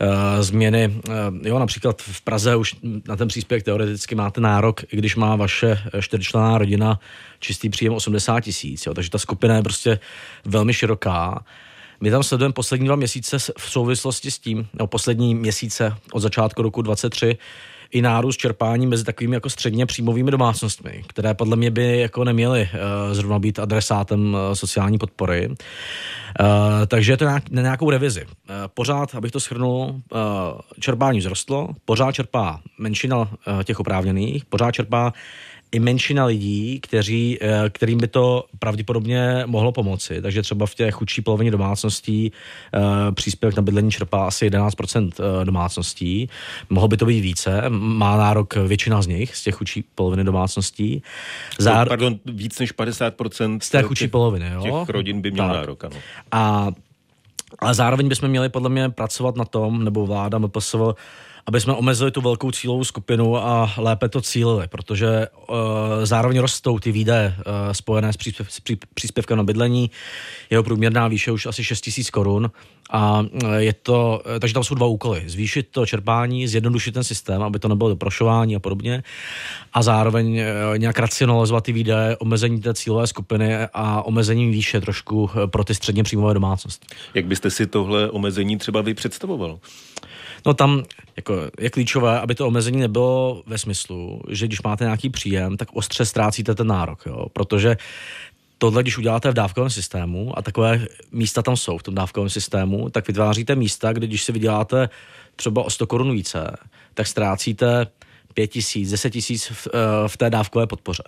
uh, 0.00 0.42
změny, 0.42 1.00
uh, 1.08 1.14
jo, 1.42 1.58
například 1.58 2.02
v 2.02 2.20
Praze 2.20 2.56
už 2.56 2.76
na 3.08 3.16
ten 3.16 3.28
příspěvek 3.28 3.64
teoreticky 3.64 4.14
máte 4.14 4.40
nárok, 4.40 4.82
i 4.92 4.96
když 4.96 5.16
má 5.16 5.36
vaše 5.36 5.78
čtyřčlená 6.00 6.58
rodina 6.58 7.00
čistý 7.40 7.68
příjem 7.68 7.94
80 7.94 8.40
tisíc. 8.40 8.88
Takže 8.94 9.10
ta 9.10 9.18
skupina 9.18 9.56
je 9.56 9.62
prostě 9.62 9.98
velmi 10.44 10.74
široká. 10.74 11.44
My 12.00 12.10
tam 12.10 12.22
sledujeme 12.22 12.52
poslední 12.52 12.86
dva 12.86 12.96
měsíce 12.96 13.38
v 13.38 13.70
souvislosti 13.70 14.30
s 14.30 14.38
tím, 14.38 14.68
no 14.74 14.86
poslední 14.86 15.34
měsíce 15.34 15.96
od 16.12 16.20
začátku 16.20 16.62
roku 16.62 16.82
23, 16.82 17.38
i 17.90 18.02
nárůst 18.02 18.36
čerpání 18.36 18.86
mezi 18.86 19.04
takovými 19.04 19.36
jako 19.36 19.50
středně 19.50 19.86
příjmovými 19.86 20.30
domácnostmi, 20.30 21.04
které 21.06 21.34
podle 21.34 21.56
mě 21.56 21.70
by 21.70 21.98
jako 21.98 22.24
neměly 22.24 22.68
uh, 22.72 23.14
zrovna 23.14 23.38
být 23.38 23.58
adresátem 23.58 24.34
uh, 24.34 24.40
sociální 24.52 24.98
podpory. 24.98 25.48
Uh, 25.48 25.56
takže 26.86 27.12
je 27.12 27.16
to 27.16 27.24
nějak, 27.24 27.50
na 27.50 27.62
nějakou 27.62 27.90
revizi. 27.90 28.24
Uh, 28.24 28.30
pořád, 28.74 29.14
abych 29.14 29.32
to 29.32 29.38
shrnul, 29.38 29.80
uh, 29.80 30.20
čerpání 30.80 31.20
vzrostlo, 31.20 31.68
pořád 31.84 32.12
čerpá 32.12 32.60
menšina 32.78 33.16
uh, 33.18 33.28
těch 33.64 33.80
oprávněných, 33.80 34.44
pořád 34.44 34.70
čerpá 34.70 35.12
i 35.74 35.78
menšina 35.80 36.24
lidí, 36.24 36.80
kteří, 36.80 37.38
eh, 37.40 37.70
kterým 37.70 37.98
by 37.98 38.08
to 38.08 38.44
pravděpodobně 38.58 39.42
mohlo 39.46 39.72
pomoci. 39.72 40.22
Takže 40.22 40.42
třeba 40.42 40.66
v 40.66 40.74
té 40.74 40.90
chudší 40.90 41.22
polovině 41.22 41.50
domácností 41.50 42.32
eh, 42.74 42.80
příspěvek 43.12 43.56
na 43.56 43.62
bydlení 43.62 43.90
čerpá 43.90 44.26
asi 44.26 44.50
11% 44.50 45.10
eh, 45.18 45.44
domácností. 45.44 46.28
Mohlo 46.70 46.88
by 46.88 46.96
to 46.96 47.06
být 47.06 47.20
více. 47.20 47.62
Má 47.68 48.16
nárok 48.16 48.56
většina 48.56 49.02
z 49.02 49.06
nich, 49.06 49.36
z 49.36 49.42
těch 49.42 49.54
chudší 49.54 49.84
poloviny 49.94 50.24
domácností. 50.24 51.02
Zár... 51.58 51.88
Pardon, 51.88 52.18
víc 52.24 52.58
než 52.58 52.74
50% 52.74 53.58
z 53.62 53.70
té 53.70 53.82
chudší 53.82 54.04
těch, 54.04 54.10
poloviny, 54.10 54.50
jo? 54.54 54.62
těch 54.62 54.88
rodin 54.88 55.20
by 55.20 55.30
měl 55.30 55.46
tak. 55.46 55.56
nárok, 55.56 55.84
ano. 55.84 55.96
A 56.32 56.72
ale 57.58 57.74
zároveň 57.74 58.08
bychom 58.08 58.28
měli 58.28 58.48
podle 58.48 58.68
mě 58.68 58.88
pracovat 58.88 59.36
na 59.36 59.44
tom, 59.44 59.84
nebo 59.84 60.06
vláda 60.06 60.38
MPSV, 60.38 60.76
aby 61.46 61.60
jsme 61.60 61.72
omezili 61.72 62.10
tu 62.10 62.20
velkou 62.20 62.50
cílovou 62.50 62.84
skupinu 62.84 63.36
a 63.36 63.72
lépe 63.76 64.08
to 64.08 64.20
cílili, 64.20 64.68
protože 64.68 65.26
uh, 65.48 65.56
zároveň 66.04 66.38
rostou 66.38 66.78
ty 66.78 66.92
výdaje 66.92 67.34
uh, 67.36 67.72
spojené 67.72 68.12
s, 68.12 68.16
příspěv, 68.16 68.52
s 68.52 68.60
pří, 68.60 68.78
příspěvkem 68.94 69.36
na 69.36 69.44
bydlení. 69.44 69.90
Jeho 70.50 70.62
průměrná 70.62 71.08
výše 71.08 71.32
už 71.32 71.46
asi 71.46 71.64
6 71.64 71.80
tisíc 71.80 72.10
korun 72.10 72.50
a 72.90 73.24
je 73.56 73.72
to, 73.72 74.22
takže 74.40 74.54
tam 74.54 74.64
jsou 74.64 74.74
dva 74.74 74.86
úkoly. 74.86 75.22
Zvýšit 75.26 75.68
to 75.70 75.86
čerpání, 75.86 76.48
zjednodušit 76.48 76.92
ten 76.92 77.04
systém, 77.04 77.42
aby 77.42 77.58
to 77.58 77.68
nebylo 77.68 77.88
doprošování 77.88 78.56
a 78.56 78.60
podobně 78.60 79.02
a 79.72 79.82
zároveň 79.82 80.42
nějak 80.76 80.98
racionalizovat 80.98 81.64
ty 81.64 81.72
výdaje, 81.72 82.16
omezení 82.16 82.60
té 82.60 82.74
cílové 82.74 83.06
skupiny 83.06 83.56
a 83.74 84.02
omezení 84.02 84.50
výše 84.50 84.80
trošku 84.80 85.30
pro 85.46 85.64
ty 85.64 85.74
středně 85.74 86.02
příjmové 86.02 86.34
domácnosti. 86.34 86.86
Jak 87.14 87.26
byste 87.26 87.50
si 87.50 87.66
tohle 87.66 88.10
omezení 88.10 88.58
třeba 88.58 88.80
vy 88.80 88.94
představoval? 88.94 89.58
No 90.46 90.54
tam 90.54 90.82
jako, 91.16 91.34
je 91.58 91.70
klíčové, 91.70 92.20
aby 92.20 92.34
to 92.34 92.46
omezení 92.46 92.80
nebylo 92.80 93.42
ve 93.46 93.58
smyslu, 93.58 94.20
že 94.28 94.46
když 94.46 94.62
máte 94.62 94.84
nějaký 94.84 95.10
příjem, 95.10 95.56
tak 95.56 95.68
ostře 95.72 96.04
ztrácíte 96.04 96.54
ten 96.54 96.66
nárok, 96.66 97.06
jo? 97.06 97.26
protože 97.32 97.76
tohle, 98.58 98.82
když 98.82 98.98
uděláte 98.98 99.30
v 99.30 99.34
dávkovém 99.34 99.70
systému, 99.70 100.38
a 100.38 100.42
takové 100.42 100.86
místa 101.12 101.42
tam 101.42 101.56
jsou 101.56 101.78
v 101.78 101.82
tom 101.82 101.94
dávkovém 101.94 102.30
systému, 102.30 102.90
tak 102.90 103.06
vytváříte 103.06 103.54
místa, 103.54 103.92
kde 103.92 104.06
když 104.06 104.24
si 104.24 104.32
vyděláte 104.32 104.88
třeba 105.36 105.64
o 105.64 105.70
100 105.70 105.86
korun 105.86 106.12
více, 106.12 106.56
tak 106.94 107.06
ztrácíte 107.06 107.86
5 108.34 108.46
tisíc, 108.46 108.90
10 108.90 109.10
tisíc 109.10 109.46
v, 109.46 109.68
eh, 109.74 110.08
v 110.08 110.16
té 110.16 110.30
dávkové 110.30 110.66
podpoře. 110.66 111.02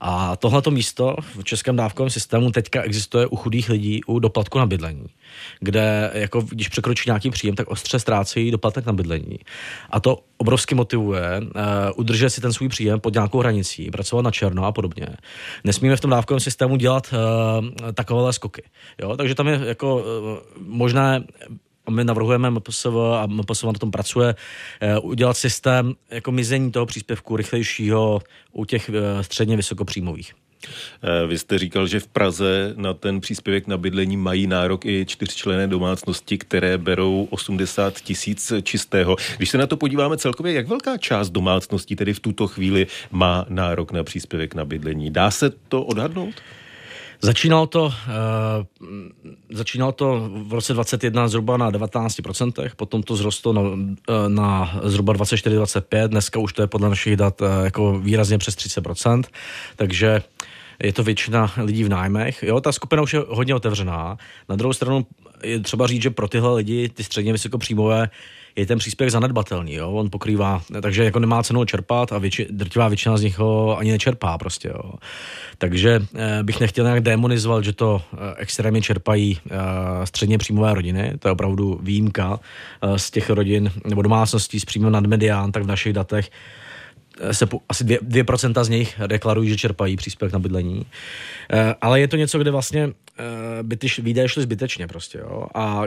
A 0.00 0.36
tohleto 0.36 0.70
místo 0.70 1.16
v 1.38 1.44
českém 1.44 1.76
dávkovém 1.76 2.10
systému 2.10 2.50
teďka 2.50 2.82
existuje 2.82 3.26
u 3.26 3.36
chudých 3.36 3.68
lidí 3.68 4.04
u 4.04 4.18
doplatku 4.18 4.58
na 4.58 4.66
bydlení, 4.66 5.06
kde 5.60 6.10
jako 6.14 6.40
když 6.40 6.68
překročí 6.68 7.02
nějaký 7.06 7.30
příjem, 7.30 7.56
tak 7.56 7.68
ostře 7.68 7.98
ztrácí 7.98 8.50
doplatek 8.50 8.86
na 8.86 8.92
bydlení. 8.92 9.38
A 9.90 10.00
to 10.00 10.22
obrovsky 10.36 10.74
motivuje 10.74 11.40
uh, 11.40 11.50
udržet 11.96 12.30
si 12.30 12.40
ten 12.40 12.52
svůj 12.52 12.68
příjem 12.68 13.00
pod 13.00 13.14
nějakou 13.14 13.38
hranicí, 13.38 13.90
pracovat 13.90 14.22
na 14.22 14.30
černo 14.30 14.64
a 14.64 14.72
podobně. 14.72 15.06
Nesmíme 15.64 15.96
v 15.96 16.00
tom 16.00 16.10
dávkovém 16.10 16.40
systému 16.40 16.76
dělat 16.76 17.12
uh, 17.12 17.92
takovéhle 17.92 18.32
skoky. 18.32 18.62
Jo? 19.00 19.16
Takže 19.16 19.34
tam 19.34 19.46
je 19.46 19.60
jako 19.64 19.96
uh, 19.96 20.02
možné 20.58 21.24
my 21.90 22.04
navrhujeme 22.04 22.50
MPSV 22.50 22.96
a 23.14 23.26
MPSV 23.26 23.64
na 23.64 23.72
tom 23.72 23.90
pracuje, 23.90 24.34
eh, 24.80 24.98
udělat 24.98 25.36
systém 25.36 25.94
jako 26.10 26.32
mizení 26.32 26.72
toho 26.72 26.86
příspěvku 26.86 27.36
rychlejšího 27.36 28.22
u 28.52 28.64
těch 28.64 28.88
eh, 28.88 29.24
středně 29.24 29.56
vysokopříjmových. 29.56 30.34
Eh, 31.02 31.26
vy 31.26 31.38
jste 31.38 31.58
říkal, 31.58 31.86
že 31.86 32.00
v 32.00 32.06
Praze 32.06 32.72
na 32.76 32.94
ten 32.94 33.20
příspěvek 33.20 33.66
na 33.66 33.76
bydlení 33.76 34.16
mají 34.16 34.46
nárok 34.46 34.86
i 34.86 35.06
čtyřčlené 35.06 35.66
domácnosti, 35.66 36.38
které 36.38 36.78
berou 36.78 37.28
80 37.30 38.00
tisíc 38.00 38.52
čistého. 38.62 39.16
Když 39.36 39.50
se 39.50 39.58
na 39.58 39.66
to 39.66 39.76
podíváme 39.76 40.16
celkově, 40.16 40.52
jak 40.52 40.68
velká 40.68 40.96
část 40.96 41.30
domácností 41.30 41.96
tedy 41.96 42.14
v 42.14 42.20
tuto 42.20 42.46
chvíli 42.46 42.86
má 43.10 43.46
nárok 43.48 43.92
na 43.92 44.04
příspěvek 44.04 44.54
na 44.54 44.64
bydlení? 44.64 45.10
Dá 45.10 45.30
se 45.30 45.50
to 45.68 45.82
odhadnout? 45.82 46.34
Začínalo 47.20 47.66
to, 47.66 47.84
uh, 47.84 47.92
začínalo 49.50 49.92
to 49.92 50.30
v 50.30 50.52
roce 50.52 50.74
21 50.74 51.28
zhruba 51.28 51.56
na 51.56 51.70
19%, 51.70 52.70
potom 52.76 53.02
to 53.02 53.16
zrostlo 53.16 53.52
na, 53.52 53.62
eh, 54.08 54.28
na 54.28 54.80
zhruba 54.82 55.12
24-25, 55.12 56.08
dneska 56.08 56.38
už 56.38 56.52
to 56.52 56.62
je 56.62 56.66
podle 56.66 56.88
našich 56.88 57.16
dat 57.16 57.40
uh, 57.40 57.48
jako 57.64 57.98
výrazně 57.98 58.38
přes 58.38 58.54
30%, 58.54 59.24
takže 59.76 60.22
je 60.82 60.92
to 60.92 61.02
většina 61.02 61.52
lidí 61.56 61.84
v 61.84 61.88
nájmech. 61.88 62.42
Jo, 62.42 62.60
ta 62.60 62.72
skupina 62.72 63.02
už 63.02 63.12
je 63.12 63.20
hodně 63.28 63.54
otevřená. 63.54 64.18
Na 64.48 64.56
druhou 64.56 64.72
stranu 64.72 65.06
je 65.42 65.60
třeba 65.60 65.86
říct, 65.86 66.02
že 66.02 66.10
pro 66.10 66.28
tyhle 66.28 66.54
lidi, 66.54 66.88
ty 66.88 67.04
středně 67.04 67.32
vysokopříjmové, 67.32 68.10
je 68.58 68.66
ten 68.66 68.78
příspěvek 68.78 69.12
zanedbatelný, 69.12 69.74
jo? 69.74 69.90
on 69.92 70.10
pokrývá, 70.10 70.62
takže 70.82 71.04
jako 71.04 71.18
nemá 71.18 71.42
cenu 71.42 71.64
čerpat 71.64 72.12
a 72.12 72.18
větši, 72.18 72.46
drtivá 72.50 72.88
většina 72.88 73.16
z 73.16 73.22
nich 73.22 73.38
ho 73.38 73.78
ani 73.78 73.90
nečerpá 73.90 74.38
prostě, 74.38 74.68
jo? 74.68 74.92
Takže 75.58 76.02
eh, 76.14 76.42
bych 76.42 76.60
nechtěl 76.60 76.84
nějak 76.84 77.00
demonizovat, 77.00 77.64
že 77.64 77.72
to 77.72 78.02
eh, 78.12 78.16
extrémně 78.36 78.82
čerpají 78.82 79.38
eh, 79.50 80.06
středně 80.06 80.38
příjmové 80.38 80.74
rodiny, 80.74 81.12
to 81.18 81.28
je 81.28 81.32
opravdu 81.32 81.80
výjimka 81.82 82.40
eh, 82.82 82.98
z 82.98 83.10
těch 83.10 83.30
rodin 83.30 83.72
nebo 83.86 84.02
domácností 84.02 84.60
s 84.60 84.64
příjmem 84.64 84.92
nad 84.92 85.06
medián, 85.06 85.52
tak 85.52 85.62
v 85.62 85.66
našich 85.66 85.92
datech 85.92 86.30
eh, 87.20 87.34
se 87.34 87.46
po, 87.46 87.60
asi 87.68 87.84
2%, 87.84 87.98
2% 88.24 88.64
z 88.64 88.68
nich 88.68 89.00
deklarují, 89.06 89.48
že 89.48 89.56
čerpají 89.56 89.96
příspěvek 89.96 90.32
na 90.32 90.38
bydlení. 90.38 90.86
E, 91.52 91.74
ale 91.80 92.00
je 92.00 92.08
to 92.08 92.16
něco, 92.16 92.38
kde 92.38 92.50
vlastně 92.50 92.82
e, 92.82 92.92
by 93.62 93.76
ty 93.76 93.86
výdaje 93.98 94.28
šly 94.28 94.42
zbytečně 94.42 94.86
prostě. 94.86 95.18
Jo? 95.18 95.46
A 95.54 95.84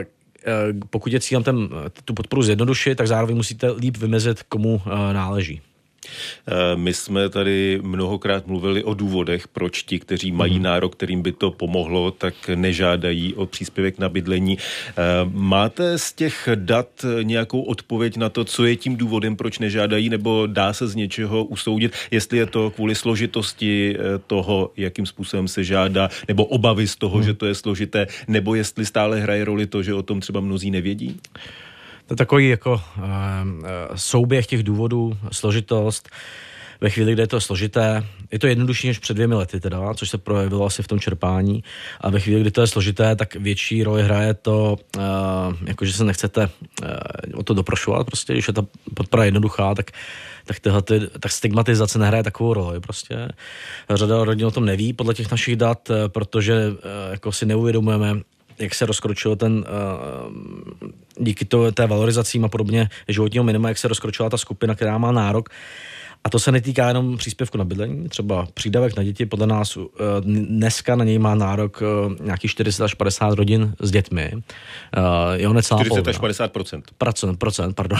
pokud 0.90 1.12
je 1.12 1.20
cílem 1.20 1.44
ten, 1.44 1.68
tu 2.04 2.14
podporu 2.14 2.42
zjednodušit, 2.42 2.94
tak 2.94 3.08
zároveň 3.08 3.36
musíte 3.36 3.70
líp 3.70 3.96
vymezit, 3.96 4.42
komu 4.42 4.82
eh, 4.86 5.12
náleží. 5.12 5.60
Eh, 6.06 6.76
my 6.76 6.94
jsme 6.94 7.28
tady 7.28 7.80
mnohokrát 7.82 8.46
mluvili 8.46 8.84
o 8.84 8.94
důvodech, 8.94 9.48
proč 9.48 9.82
ti, 9.82 9.98
kteří 9.98 10.32
mají 10.32 10.56
mm. 10.56 10.62
nárok, 10.62 10.96
kterým 10.96 11.22
by 11.22 11.32
to 11.32 11.50
pomohlo, 11.50 12.10
tak 12.10 12.34
nežádají 12.54 13.34
o 13.34 13.46
příspěvek 13.46 13.98
na 13.98 14.08
bydlení. 14.08 14.58
Eh, 14.58 14.92
máte 15.32 15.98
z 15.98 16.12
těch 16.12 16.48
dat 16.54 17.04
nějakou 17.22 17.62
odpověď 17.62 18.16
na 18.16 18.28
to, 18.28 18.44
co 18.44 18.64
je 18.64 18.76
tím 18.76 18.96
důvodem, 18.96 19.36
proč 19.36 19.58
nežádají, 19.58 20.08
nebo 20.08 20.46
dá 20.46 20.72
se 20.72 20.88
z 20.88 20.94
něčeho 20.94 21.44
usoudit, 21.44 21.92
jestli 22.10 22.38
je 22.38 22.46
to 22.46 22.70
kvůli 22.70 22.94
složitosti 22.94 23.96
eh, 23.98 24.18
toho, 24.26 24.70
jakým 24.76 25.06
způsobem 25.06 25.48
se 25.48 25.64
žádá, 25.64 26.08
nebo 26.28 26.44
obavy 26.44 26.88
z 26.88 26.96
toho, 26.96 27.18
mm. 27.18 27.24
že 27.24 27.34
to 27.34 27.46
je 27.46 27.54
složité, 27.54 28.06
nebo 28.28 28.54
jestli 28.54 28.86
stále 28.86 29.20
hraje 29.20 29.44
roli 29.44 29.66
to, 29.66 29.82
že 29.82 29.94
o 29.94 30.02
tom 30.02 30.20
třeba 30.20 30.40
mnozí 30.40 30.70
nevědí? 30.70 31.20
To 32.06 32.12
je 32.12 32.16
takový 32.16 32.48
jako 32.48 32.72
uh, 32.72 33.04
souběh 33.94 34.46
těch 34.46 34.62
důvodů, 34.62 35.18
složitost. 35.32 36.08
Ve 36.80 36.90
chvíli, 36.90 37.12
kde 37.12 37.22
je 37.22 37.26
to 37.26 37.40
složité, 37.40 38.06
je 38.32 38.38
to 38.38 38.46
jednodušší 38.46 38.86
než 38.88 38.98
před 38.98 39.14
dvěmi 39.14 39.34
lety 39.34 39.60
teda, 39.60 39.94
což 39.94 40.10
se 40.10 40.18
projevilo 40.18 40.66
asi 40.66 40.82
v 40.82 40.88
tom 40.88 41.00
čerpání. 41.00 41.64
A 42.00 42.10
ve 42.10 42.20
chvíli, 42.20 42.40
kdy 42.40 42.50
to 42.50 42.60
je 42.60 42.66
složité, 42.66 43.16
tak 43.16 43.34
větší 43.34 43.82
roli 43.82 44.02
hraje 44.02 44.34
to, 44.34 44.76
uh, 44.96 45.02
jako 45.66 45.84
že 45.84 45.92
se 45.92 46.04
nechcete 46.04 46.48
uh, 46.82 46.88
o 47.34 47.42
to 47.42 47.54
doprošovat. 47.54 48.06
Prostě, 48.06 48.32
když 48.32 48.48
je 48.48 48.54
ta 48.54 48.66
podpora 48.94 49.24
jednoduchá, 49.24 49.74
tak 49.74 49.90
tak, 50.44 50.60
tyhle, 50.60 50.82
ty, 50.82 51.00
tak 51.20 51.32
stigmatizace 51.32 51.98
nehraje 51.98 52.22
takovou 52.22 52.54
roli. 52.54 52.80
Prostě. 52.80 53.28
Řada 53.90 54.24
rodin 54.24 54.46
o 54.46 54.50
tom 54.50 54.64
neví 54.64 54.92
podle 54.92 55.14
těch 55.14 55.30
našich 55.30 55.56
dat, 55.56 55.90
protože 56.06 56.72
jako 57.10 57.32
si 57.32 57.46
neuvědomujeme, 57.46 58.14
jak 58.58 58.74
se 58.74 58.86
rozkročil 58.86 59.36
ten, 59.36 59.52
uh, 59.52 60.82
díky 61.18 61.44
to, 61.44 61.72
té 61.72 61.86
valorizacím 61.86 62.44
a 62.44 62.48
podobně 62.48 62.88
životního 63.08 63.44
minima, 63.44 63.68
jak 63.68 63.78
se 63.78 63.88
rozkročila 63.88 64.30
ta 64.30 64.36
skupina, 64.36 64.74
která 64.74 64.98
má 64.98 65.12
nárok. 65.12 65.48
A 66.24 66.30
to 66.30 66.38
se 66.38 66.52
netýká 66.52 66.88
jenom 66.88 67.16
příspěvku 67.16 67.58
na 67.58 67.64
bydlení, 67.64 68.08
třeba 68.08 68.46
přídavek 68.54 68.96
na 68.96 69.02
děti, 69.02 69.26
podle 69.26 69.46
nás 69.46 69.76
uh, 69.76 69.86
dneska 70.20 70.96
na 70.96 71.04
něj 71.04 71.18
má 71.18 71.34
nárok 71.34 71.82
uh, 71.82 72.26
nějakých 72.26 72.50
40 72.50 72.84
až 72.84 72.94
50 72.94 73.34
rodin 73.34 73.74
s 73.80 73.90
dětmi. 73.90 74.32
Uh, 74.34 74.42
je 75.34 75.48
ho 75.48 75.54
necelá 75.54 75.84
40 75.84 76.08
až 76.08 76.18
50 76.18 76.52
procent. 76.52 76.92
procent. 77.38 77.74
pardon. 77.74 77.98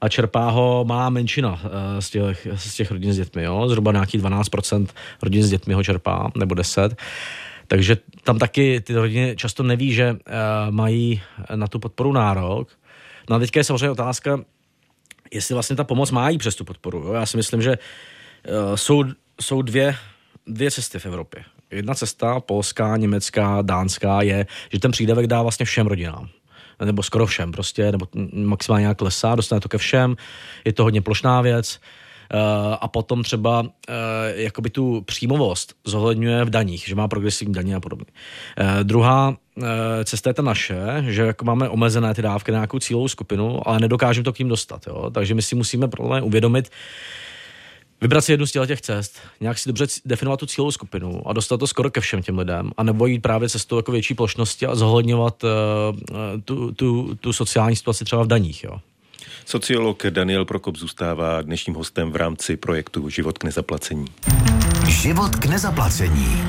A 0.00 0.08
čerpá 0.08 0.50
ho 0.50 0.84
má 0.88 1.10
menšina 1.10 1.60
z, 1.98 2.10
těch, 2.10 2.46
z 2.54 2.74
těch 2.74 2.90
rodin 2.90 3.12
s 3.12 3.16
dětmi, 3.16 3.42
jo? 3.42 3.68
zhruba 3.68 3.92
nějakých 3.92 4.22
12% 4.22 4.86
rodin 5.22 5.42
s 5.42 5.50
dětmi 5.50 5.74
ho 5.74 5.84
čerpá, 5.84 6.30
nebo 6.36 6.54
10. 6.54 6.96
Takže 7.72 7.96
tam 8.24 8.38
taky 8.38 8.80
ty 8.80 8.94
rodiny 8.94 9.36
často 9.36 9.62
neví, 9.62 9.92
že 9.92 10.12
uh, 10.12 10.18
mají 10.70 11.22
na 11.54 11.68
tu 11.68 11.78
podporu 11.78 12.12
nárok. 12.12 12.68
No 13.30 13.36
a 13.36 13.38
teďka 13.38 13.60
je 13.60 13.64
samozřejmě 13.64 13.90
otázka, 13.90 14.40
jestli 15.32 15.54
vlastně 15.54 15.76
ta 15.76 15.84
pomoc 15.84 16.10
má 16.10 16.28
jít 16.28 16.38
přes 16.38 16.54
tu 16.54 16.64
podporu. 16.64 16.98
Jo? 16.98 17.12
Já 17.12 17.26
si 17.26 17.36
myslím, 17.36 17.62
že 17.62 17.70
uh, 17.78 18.74
jsou, 18.74 19.04
jsou 19.40 19.62
dvě, 19.62 19.96
dvě 20.46 20.70
cesty 20.70 20.98
v 20.98 21.06
Evropě. 21.06 21.44
Jedna 21.70 21.94
cesta, 21.94 22.40
polská, 22.40 22.96
německá, 22.96 23.62
dánská, 23.62 24.22
je, 24.22 24.46
že 24.72 24.78
ten 24.78 24.90
přídavek 24.90 25.26
dá 25.26 25.42
vlastně 25.42 25.66
všem 25.66 25.86
rodinám 25.86 26.28
nebo 26.84 27.02
skoro 27.02 27.26
všem 27.26 27.52
prostě, 27.52 27.92
nebo 27.92 28.06
maximálně 28.32 28.82
nějak 28.82 28.98
klesá, 28.98 29.34
dostane 29.34 29.60
to 29.60 29.68
ke 29.68 29.78
všem, 29.78 30.16
je 30.64 30.72
to 30.72 30.82
hodně 30.82 31.02
plošná 31.02 31.40
věc, 31.40 31.78
Eh, 31.78 32.01
a 32.80 32.88
potom 32.88 33.22
třeba 33.22 33.66
eh, 33.88 33.92
jakoby 34.34 34.70
tu 34.70 35.00
příjmovost 35.00 35.74
zohledňuje 35.84 36.44
v 36.44 36.50
daních, 36.50 36.84
že 36.88 36.94
má 36.94 37.08
progresivní 37.08 37.54
daně 37.54 37.76
a 37.76 37.80
podobně. 37.80 38.06
Eh, 38.58 38.84
druhá 38.84 39.36
cesta 40.04 40.30
je 40.30 40.34
ta 40.34 40.42
naše, 40.42 41.04
že 41.08 41.22
jako 41.22 41.44
máme 41.44 41.68
omezené 41.68 42.14
ty 42.14 42.22
dávky 42.22 42.52
na 42.52 42.58
nějakou 42.58 42.78
cílovou 42.78 43.08
skupinu, 43.08 43.68
ale 43.68 43.80
nedokážeme 43.80 44.24
to 44.24 44.32
k 44.32 44.38
ním 44.38 44.48
dostat. 44.48 44.86
Jo? 44.86 45.10
Takže 45.10 45.34
my 45.34 45.42
si 45.42 45.54
musíme 45.54 45.88
problém 45.88 46.24
uvědomit, 46.24 46.70
vybrat 48.00 48.20
si 48.20 48.32
jednu 48.32 48.46
z 48.46 48.52
těch 48.52 48.80
cest, 48.80 49.18
nějak 49.40 49.58
si 49.58 49.68
dobře 49.68 49.86
definovat 50.04 50.40
tu 50.40 50.46
cílovou 50.46 50.70
skupinu 50.70 51.28
a 51.28 51.32
dostat 51.32 51.56
to 51.56 51.66
skoro 51.66 51.90
ke 51.90 52.00
všem 52.00 52.22
těm 52.22 52.38
lidem 52.38 52.70
a 52.76 52.82
nebo 52.82 53.06
jít 53.06 53.20
právě 53.20 53.48
cestou 53.48 53.76
jako 53.76 53.92
větší 53.92 54.14
plošnosti 54.14 54.66
a 54.66 54.74
zohledňovat 54.74 55.44
uh, 55.44 55.50
tu, 56.44 56.72
tu, 56.72 57.14
tu 57.14 57.32
sociální 57.32 57.76
situaci 57.76 58.04
třeba 58.04 58.22
v 58.22 58.26
daních. 58.26 58.64
Jo. 58.64 58.80
Sociolog 59.44 60.06
Daniel 60.06 60.44
Prokop 60.44 60.76
zůstává 60.76 61.42
dnešním 61.42 61.74
hostem 61.74 62.12
v 62.12 62.16
rámci 62.16 62.56
projektu 62.56 63.08
Život 63.08 63.38
k 63.38 63.44
nezaplacení. 63.44 64.06
Život 64.88 65.36
k 65.36 65.46
nezaplacení. 65.46 66.42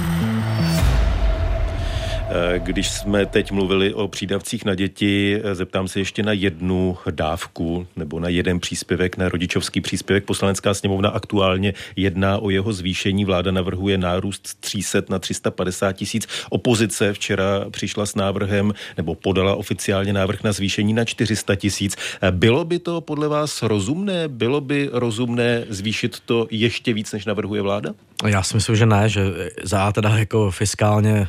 Když 2.58 2.92
jsme 2.92 3.26
teď 3.26 3.52
mluvili 3.52 3.94
o 3.94 4.08
přídavcích 4.08 4.66
na 4.66 4.76
děti, 4.76 5.42
zeptám 5.54 5.88
se 5.88 6.00
ještě 6.00 6.24
na 6.24 6.32
jednu 6.32 6.98
dávku 7.12 7.88
nebo 7.96 8.20
na 8.20 8.30
jeden 8.30 8.60
příspěvek, 8.60 9.18
na 9.18 9.30
rodičovský 9.30 9.82
příspěvek. 9.82 10.26
Poslanecká 10.26 10.74
sněmovna 10.74 11.10
aktuálně 11.10 11.74
jedná 11.96 12.38
o 12.38 12.50
jeho 12.50 12.74
zvýšení. 12.74 13.26
Vláda 13.26 13.52
navrhuje 13.52 13.98
nárůst 13.98 14.48
z 14.48 14.56
300 14.56 15.02
na 15.10 15.20
350 15.20 15.94
tisíc. 15.94 16.28
Opozice 16.50 17.14
včera 17.14 17.66
přišla 17.70 18.06
s 18.06 18.16
návrhem 18.16 18.74
nebo 18.98 19.16
podala 19.16 19.56
oficiálně 19.56 20.14
návrh 20.14 20.44
na 20.44 20.52
zvýšení 20.52 20.94
na 20.94 21.06
400 21.06 21.56
tisíc. 21.56 21.96
Bylo 22.32 22.66
by 22.66 22.80
to 22.80 23.02
podle 23.02 23.28
vás 23.28 23.64
rozumné? 23.64 24.28
Bylo 24.28 24.62
by 24.62 24.90
rozumné 24.92 25.66
zvýšit 25.70 26.20
to 26.26 26.48
ještě 26.52 26.94
víc, 26.94 27.12
než 27.12 27.26
navrhuje 27.26 27.62
vláda? 27.62 27.94
Já 28.28 28.44
si 28.44 28.56
myslím, 28.56 28.76
že 28.76 28.86
ne, 28.86 29.10
že 29.10 29.22
za 29.64 29.92
teda 29.92 30.18
jako 30.18 30.52
fiskálně 30.52 31.28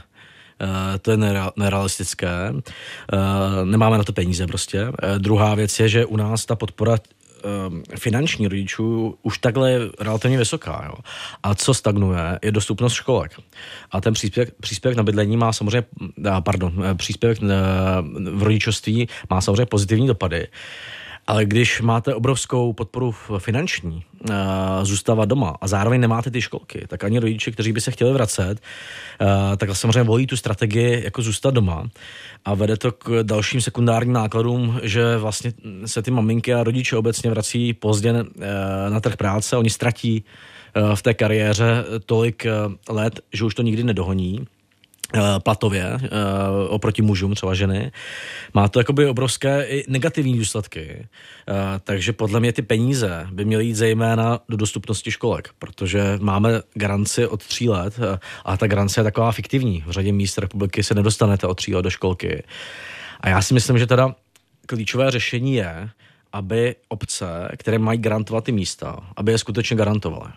to 1.03 1.11
je 1.11 1.17
nerealistické, 1.57 2.29
eh, 3.13 3.17
nemáme 3.65 3.99
na 3.99 4.05
to 4.05 4.13
peníze 4.13 4.47
prostě. 4.47 4.87
Eh, 5.03 5.19
druhá 5.19 5.55
věc 5.55 5.81
je, 5.81 5.89
že 5.89 6.07
u 6.07 6.17
nás 6.17 6.47
ta 6.47 6.57
podpora 6.57 6.97
finanční 7.99 8.49
rodičů 8.49 9.19
už 9.23 9.39
takhle 9.39 9.71
je 9.71 9.81
relativně 10.01 10.39
vysoká. 10.39 10.83
Jo. 10.87 10.95
A 11.43 11.55
co 11.55 11.75
stagnuje, 11.75 12.39
je 12.43 12.53
dostupnost 12.53 12.93
školek. 12.93 13.33
A 13.91 14.01
ten 14.01 14.15
příspěvek, 14.15 14.55
příspěvek 14.61 14.97
na 14.97 15.03
bydlení 15.03 15.37
má 15.37 15.53
samozřejmě, 15.53 15.85
pardon, 16.41 16.85
příspěvek 16.97 17.39
v 18.35 18.43
rodičovství 18.43 19.09
má 19.31 19.41
samozřejmě 19.41 19.67
pozitivní 19.67 20.07
dopady. 20.07 20.47
Ale 21.27 21.45
když 21.45 21.81
máte 21.81 22.15
obrovskou 22.15 22.73
podporu 22.73 23.15
finanční, 23.39 24.05
uh, 24.31 24.37
zůstávat 24.83 25.29
doma 25.29 25.57
a 25.61 25.69
zároveň 25.69 26.01
nemáte 26.01 26.31
ty 26.31 26.41
školky, 26.41 26.85
tak 26.89 27.05
ani 27.05 27.19
rodiče, 27.19 27.51
kteří 27.51 27.73
by 27.73 27.81
se 27.81 27.91
chtěli 27.91 28.13
vracet, 28.13 28.61
uh, 29.21 29.27
tak 29.57 29.77
samozřejmě 29.77 30.03
volí 30.03 30.27
tu 30.27 30.37
strategii 30.37 31.05
jako 31.05 31.23
zůstat 31.23 31.55
doma 31.55 31.89
a 32.45 32.55
vede 32.55 32.77
to 32.77 32.93
k 32.93 33.23
dalším 33.23 33.61
sekundárním 33.61 34.13
nákladům, 34.13 34.81
že 34.83 35.17
vlastně 35.17 35.53
se 35.87 36.03
ty 36.03 36.11
maminky 36.11 36.55
a 36.55 36.65
rodiče 36.65 36.97
obecně 36.97 37.31
vrací 37.31 37.73
pozdě 37.73 38.13
uh, 38.13 38.21
na 38.89 39.01
trh 39.01 39.17
práce, 39.17 39.57
oni 39.57 39.71
ztratí 39.71 40.25
v 40.95 41.03
té 41.03 41.15
kariéře 41.15 41.85
tolik 42.07 42.47
let, 42.89 43.21
že 43.33 43.45
už 43.45 43.55
to 43.55 43.63
nikdy 43.63 43.85
nedohoní. 43.85 44.47
Eh, 44.47 44.54
platově 45.39 45.95
uh, 45.95 46.01
oproti 46.69 47.03
mužům, 47.03 47.35
třeba 47.35 47.55
ženy. 47.55 47.93
Má 48.55 48.69
to 48.69 48.81
jakoby 48.81 49.07
obrovské 49.07 49.65
i 49.65 49.85
negativní 49.89 50.39
důsledky. 50.39 51.09
Uh, 51.49 51.55
takže 51.85 52.13
podle 52.13 52.41
mě 52.41 52.53
ty 52.53 52.63
peníze 52.63 53.27
by 53.33 53.45
měly 53.45 53.65
jít 53.65 53.75
zejména 53.75 54.41
do 54.49 54.57
dostupnosti 54.57 55.11
školek, 55.11 55.49
protože 55.59 56.19
máme 56.21 56.63
garanci 56.75 57.27
od 57.27 57.47
tří 57.47 57.69
let 57.69 57.99
a 58.45 58.57
ta 58.57 58.67
garance 58.67 59.01
je 59.01 59.05
taková 59.05 59.33
fiktivní. 59.33 59.85
V 59.87 59.91
řadě 59.91 60.13
míst 60.13 60.39
republiky 60.39 60.83
se 60.83 60.95
nedostanete 60.95 61.47
od 61.47 61.55
tří 61.55 61.75
let 61.75 61.83
do 61.83 61.91
školky. 61.91 62.43
A 63.21 63.29
já 63.29 63.43
si 63.43 63.55
myslím, 63.55 63.79
že 63.79 63.87
teda 63.87 64.15
klíčové 64.67 65.11
řešení 65.11 65.55
je, 65.55 65.91
aby 66.33 66.75
obce, 66.89 67.27
které 67.57 67.79
mají 67.79 67.99
garantovat 67.99 68.45
ty 68.45 68.53
místa, 68.53 68.97
aby 69.17 69.33
je 69.33 69.39
skutečně 69.39 69.77
garantovaly 69.77 70.31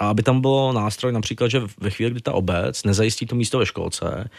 a 0.00 0.08
aby 0.08 0.22
tam 0.22 0.40
bylo 0.40 0.72
nástroj 0.72 1.12
například, 1.12 1.48
že 1.48 1.62
ve 1.80 1.90
chvíli, 1.90 2.10
kdy 2.10 2.20
ta 2.20 2.32
obec 2.32 2.84
nezajistí 2.84 3.26
to 3.26 3.34
místo 3.34 3.58
ve 3.58 3.66
školce, 3.66 4.30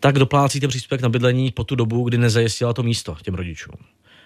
tak 0.00 0.18
doplácíte 0.18 0.68
příspěvek 0.68 1.02
na 1.02 1.08
bydlení 1.08 1.50
po 1.50 1.64
tu 1.64 1.74
dobu, 1.74 2.04
kdy 2.04 2.18
nezajistila 2.18 2.72
to 2.72 2.82
místo 2.82 3.16
těm 3.22 3.34
rodičům. 3.34 3.74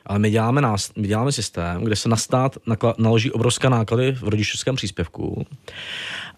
Ale 0.06 0.18
my 0.18 0.30
děláme, 0.30 0.60
nás, 0.60 0.90
my 0.96 1.08
děláme 1.08 1.32
systém, 1.32 1.84
kde 1.84 1.96
se 1.96 2.08
na 2.08 2.16
stát 2.16 2.56
naloží 2.98 3.30
obrovské 3.30 3.70
náklady 3.70 4.12
v 4.12 4.22
rodičovském 4.22 4.76
příspěvku 4.76 5.46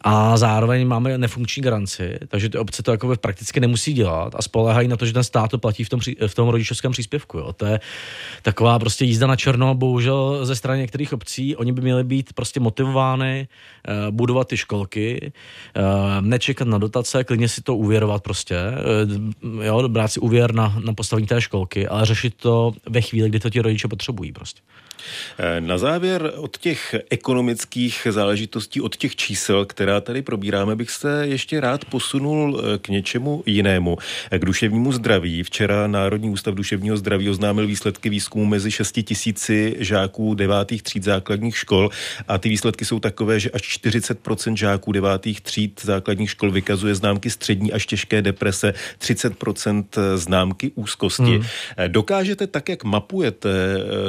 a 0.00 0.36
zároveň 0.36 0.86
máme 0.86 1.18
nefunkční 1.18 1.62
garanci, 1.62 2.18
takže 2.28 2.48
ty 2.48 2.58
obce 2.58 2.82
to 2.82 2.90
jako 2.90 3.16
prakticky 3.20 3.60
nemusí 3.60 3.92
dělat 3.92 4.34
a 4.34 4.42
spolehají 4.42 4.88
na 4.88 4.96
to, 4.96 5.06
že 5.06 5.12
ten 5.12 5.24
stát 5.24 5.50
to 5.50 5.58
platí 5.58 5.84
v 5.84 5.88
tom, 5.88 6.00
v 6.26 6.34
tom 6.34 6.48
rodičovském 6.48 6.92
příspěvku. 6.92 7.38
Jo. 7.38 7.52
To 7.52 7.66
je 7.66 7.80
taková 8.42 8.78
prostě 8.78 9.04
jízda 9.04 9.26
na 9.26 9.36
černo, 9.36 9.74
bohužel 9.74 10.46
ze 10.46 10.56
strany 10.56 10.80
některých 10.80 11.12
obcí. 11.12 11.56
Oni 11.56 11.72
by 11.72 11.80
měli 11.80 12.04
být 12.04 12.32
prostě 12.32 12.60
motivovány 12.60 13.48
uh, 13.88 14.14
budovat 14.14 14.48
ty 14.48 14.56
školky, 14.56 15.32
uh, 15.76 15.82
nečekat 16.26 16.68
na 16.68 16.78
dotace, 16.78 17.24
klidně 17.24 17.48
si 17.48 17.62
to 17.62 17.76
uvěrovat 17.76 18.22
prostě, 18.22 18.56
uh, 19.42 19.64
jo, 19.64 19.88
brát 19.88 20.08
si 20.08 20.20
úvěr 20.20 20.54
na, 20.54 20.76
na 20.84 20.92
postavení 20.92 21.26
té 21.26 21.40
školky, 21.40 21.88
ale 21.88 22.06
řešit 22.06 22.34
to 22.34 22.72
ve 22.88 23.00
chvíli, 23.00 23.28
kdy 23.28 23.40
to 23.40 23.50
ti 23.50 23.57
rodiče 23.62 23.88
potřebují 23.88 24.32
prostě. 24.32 24.60
Eh, 25.38 25.60
na 25.60 25.78
závěr 25.78 26.32
od 26.36 26.56
těch 26.56 26.94
ekonomických 27.10 28.06
záležitostí, 28.10 28.80
od 28.80 28.96
těch 28.96 29.16
čísel, 29.16 29.64
která 29.64 30.00
tady 30.00 30.22
probíráme, 30.22 30.76
bych 30.76 30.90
se 30.90 31.26
ještě 31.26 31.60
rád 31.60 31.84
posunul 31.84 32.60
eh, 32.60 32.78
k 32.78 32.88
něčemu 32.88 33.42
jinému, 33.46 33.98
k 34.30 34.44
duševnímu 34.44 34.92
zdraví. 34.92 35.42
Včera 35.42 35.86
Národní 35.86 36.30
ústav 36.30 36.54
duševního 36.54 36.96
zdraví 36.96 37.30
oznámil 37.30 37.66
výsledky 37.66 38.10
výzkumu 38.10 38.44
mezi 38.44 38.70
6 38.70 38.98
tisíci 39.04 39.76
žáků 39.78 40.34
devátých 40.34 40.82
tříd 40.82 41.04
základních 41.04 41.56
škol 41.56 41.90
a 42.28 42.38
ty 42.38 42.48
výsledky 42.48 42.84
jsou 42.84 43.00
takové, 43.00 43.40
že 43.40 43.50
až 43.50 43.62
40% 43.62 44.56
žáků 44.56 44.92
devátých 44.92 45.40
tříd 45.40 45.80
základních 45.84 46.30
škol 46.30 46.50
vykazuje 46.50 46.94
známky 46.94 47.30
střední 47.30 47.72
až 47.72 47.86
těžké 47.86 48.22
deprese, 48.22 48.74
30% 49.00 49.84
známky 50.14 50.72
úzkosti. 50.74 51.22
Hmm. 51.22 51.44
Eh, 51.76 51.88
dokážete 51.88 52.46
tak, 52.46 52.68
jak 52.68 52.84
mapujete 52.84 53.47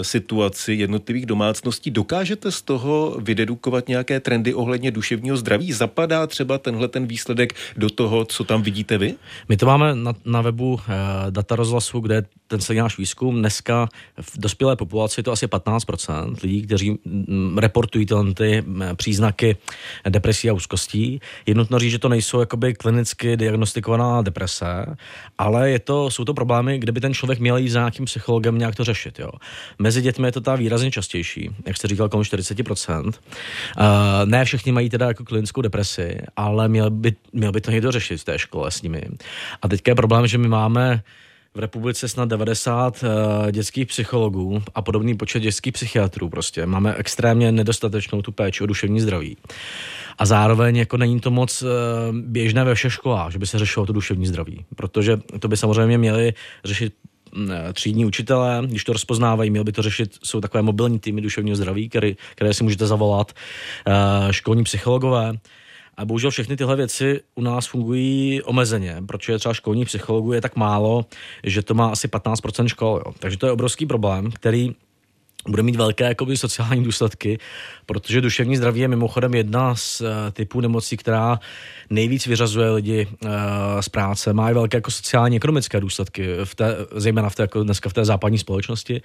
situaci 0.02 0.74
jednotlivých 0.74 1.26
domácností. 1.26 1.92
Dokážete 1.92 2.52
z 2.52 2.62
toho 2.62 3.18
vydedukovat 3.22 3.88
nějaké 3.88 4.20
trendy 4.20 4.54
ohledně 4.54 4.92
duševního 4.92 5.38
zdraví? 5.38 5.74
Zapadá 5.74 6.28
třeba 6.28 6.58
tenhle 6.58 6.88
ten 6.88 7.08
výsledek 7.08 7.54
do 7.78 7.90
toho, 7.90 8.26
co 8.26 8.44
tam 8.44 8.62
vidíte 8.62 8.98
vy? 8.98 9.16
My 9.50 9.58
to 9.58 9.66
máme 9.66 9.96
na, 9.96 10.14
na 10.26 10.42
webu 10.42 10.80
eh, 10.80 11.32
data 11.32 11.56
rozhlasu, 11.56 12.00
kde 12.00 12.24
ten 12.48 12.60
celý 12.60 12.80
náš 12.80 12.98
výzkum. 12.98 13.40
Dneska 13.40 13.90
v 14.22 14.38
dospělé 14.38 14.76
populaci 14.76 15.20
je 15.20 15.24
to 15.24 15.32
asi 15.32 15.48
15% 15.48 16.36
lidí, 16.44 16.62
kteří 16.62 16.98
mm, 17.06 17.58
reportují 17.58 18.06
ty 18.34 18.62
mm, 18.62 18.84
příznaky 18.96 19.58
depresí 20.10 20.50
a 20.50 20.54
úzkostí. 20.54 21.20
Je 21.46 21.56
nutno 21.56 21.80
říct, 21.80 21.92
že 21.92 22.00
to 22.00 22.10
nejsou 22.10 22.40
jakoby 22.40 22.74
klinicky 22.74 23.38
diagnostikovaná 23.38 24.22
deprese, 24.22 24.86
ale 25.38 25.70
je 25.70 25.80
to, 25.80 26.12
jsou 26.12 26.26
to 26.26 26.34
problémy, 26.34 26.80
kde 26.80 26.92
by 26.92 27.02
ten 27.02 27.14
člověk 27.14 27.40
měl 27.40 27.58
jít 27.58 27.70
za 27.70 27.80
nějakým 27.80 28.06
psychologem 28.06 28.58
nějak 28.58 28.76
to 28.76 28.84
řešit. 28.84 29.20
Jo. 29.20 29.29
Mezi 29.80 30.02
dětmi 30.02 30.28
je 30.28 30.32
to 30.32 30.42
ta 30.42 30.56
výrazně 30.56 30.92
častější, 30.92 31.50
jak 31.68 31.78
jste 31.78 31.88
říkal, 31.88 32.10
kolem 32.10 32.24
40%. 32.24 33.06
Uh, 33.06 33.14
ne 34.26 34.46
všichni 34.46 34.72
mají 34.72 34.90
teda 34.90 35.08
jako 35.08 35.26
klinickou 35.26 35.62
depresi, 35.62 36.18
ale 36.36 36.68
měl 36.68 36.90
by, 36.90 37.14
měl 37.34 37.52
by 37.52 37.62
to 37.62 37.72
někdo 37.72 37.92
řešit 37.92 38.18
v 38.18 38.24
té 38.24 38.40
škole 38.40 38.72
s 38.72 38.82
nimi. 38.82 39.04
A 39.62 39.68
teďka 39.68 39.92
je 39.92 39.96
problém, 39.96 40.28
že 40.28 40.38
my 40.38 40.48
máme 40.48 41.04
v 41.56 41.60
republice 41.60 42.08
snad 42.08 42.30
90 42.30 43.04
uh, 43.04 43.10
eh, 43.10 43.52
dětských 43.52 43.88
psychologů 43.88 44.64
a 44.76 44.82
podobný 44.82 45.18
počet 45.18 45.40
dětských 45.40 45.74
psychiatrů 45.74 46.30
prostě. 46.30 46.66
Máme 46.66 46.96
extrémně 46.96 47.52
nedostatečnou 47.52 48.22
tu 48.22 48.32
péči 48.32 48.64
o 48.64 48.68
duševní 48.68 49.00
zdraví. 49.00 49.38
A 50.18 50.26
zároveň 50.26 50.76
jako 50.76 50.98
není 50.98 51.20
to 51.20 51.32
moc 51.32 51.62
uh, 51.62 51.70
běžné 52.12 52.64
ve 52.64 52.76
všech 52.76 52.94
školách, 52.94 53.32
že 53.32 53.40
by 53.40 53.48
se 53.48 53.60
řešilo 53.60 53.86
to 53.86 53.94
duševní 53.94 54.28
zdraví, 54.28 54.66
protože 54.76 55.20
to 55.40 55.48
by 55.48 55.58
samozřejmě 55.58 55.98
měli 55.98 56.34
řešit 56.64 56.94
eh, 56.94 56.99
třídní 57.74 58.06
učitelé, 58.06 58.62
když 58.66 58.84
to 58.84 58.94
rozpoznávají, 58.94 59.50
měl 59.50 59.64
by 59.64 59.72
to 59.72 59.82
řešit, 59.82 60.18
jsou 60.24 60.42
takové 60.42 60.62
mobilní 60.62 61.00
týmy 61.00 61.22
duševního 61.22 61.56
zdraví, 61.56 61.90
které, 61.90 62.12
které 62.32 62.54
si 62.54 62.64
můžete 62.64 62.88
zavolat, 62.88 63.34
uh, 63.88 64.32
školní 64.32 64.64
psychologové, 64.64 65.34
a 65.98 66.06
bohužel 66.06 66.32
všechny 66.32 66.58
tyhle 66.58 66.76
věci 66.76 67.22
u 67.36 67.42
nás 67.42 67.68
fungují 67.68 68.42
omezeně, 68.44 69.04
protože 69.08 69.38
třeba 69.38 69.54
školní 69.54 69.86
psychologů 69.86 70.34
je 70.34 70.42
tak 70.42 70.56
málo, 70.56 71.06
že 71.44 71.62
to 71.62 71.74
má 71.74 71.90
asi 71.90 72.08
15% 72.08 72.68
škol. 72.68 73.02
Jo. 73.06 73.14
Takže 73.20 73.38
to 73.38 73.46
je 73.46 73.52
obrovský 73.52 73.86
problém, 73.86 74.32
který 74.32 74.76
bude 75.50 75.64
mít 75.64 75.76
velké 75.76 76.04
jakoby, 76.04 76.38
sociální 76.38 76.84
důsledky, 76.84 77.40
protože 77.86 78.22
duševní 78.22 78.58
zdraví 78.58 78.80
je 78.80 78.88
mimochodem 78.88 79.34
jedna 79.34 79.76
z 79.76 80.02
uh, 80.02 80.08
typů 80.34 80.62
nemocí, 80.62 80.98
která 80.98 81.40
nejvíc 81.90 82.28
vyřazuje 82.28 82.70
lidi 82.70 83.08
uh, 83.08 83.30
z 83.80 83.90
práce. 83.90 84.34
Má 84.34 84.50
i 84.50 84.54
velké 84.54 84.78
jako 84.78 84.92
sociální 84.92 85.36
ekonomické 85.36 85.80
důsledky, 85.80 86.28
v 86.44 86.56
té, 86.56 86.76
zejména 86.96 87.30
v 87.30 87.36
té, 87.36 87.44
jako 87.44 87.64
dneska 87.64 87.90
v 87.90 87.94
té 87.94 88.06
západní 88.06 88.38
společnosti. 88.38 89.02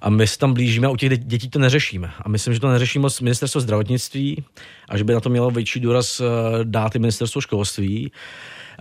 A 0.00 0.10
my 0.10 0.26
se 0.26 0.38
tam 0.38 0.54
blížíme 0.54 0.86
a 0.86 0.90
u 0.90 0.96
těch 0.96 1.18
dětí 1.18 1.50
to 1.50 1.58
neřešíme. 1.58 2.10
A 2.20 2.28
myslím, 2.28 2.54
že 2.54 2.60
to 2.60 2.68
neřeší 2.68 2.98
moc 2.98 3.20
ministerstvo 3.20 3.60
zdravotnictví 3.60 4.44
a 4.88 4.98
že 4.98 5.04
by 5.04 5.12
na 5.12 5.20
to 5.20 5.28
mělo 5.28 5.50
větší 5.50 5.80
důraz 5.80 6.20
uh, 6.20 6.26
dát 6.64 6.94
i 6.94 6.98
ministerstvo 6.98 7.40
školství. 7.40 8.12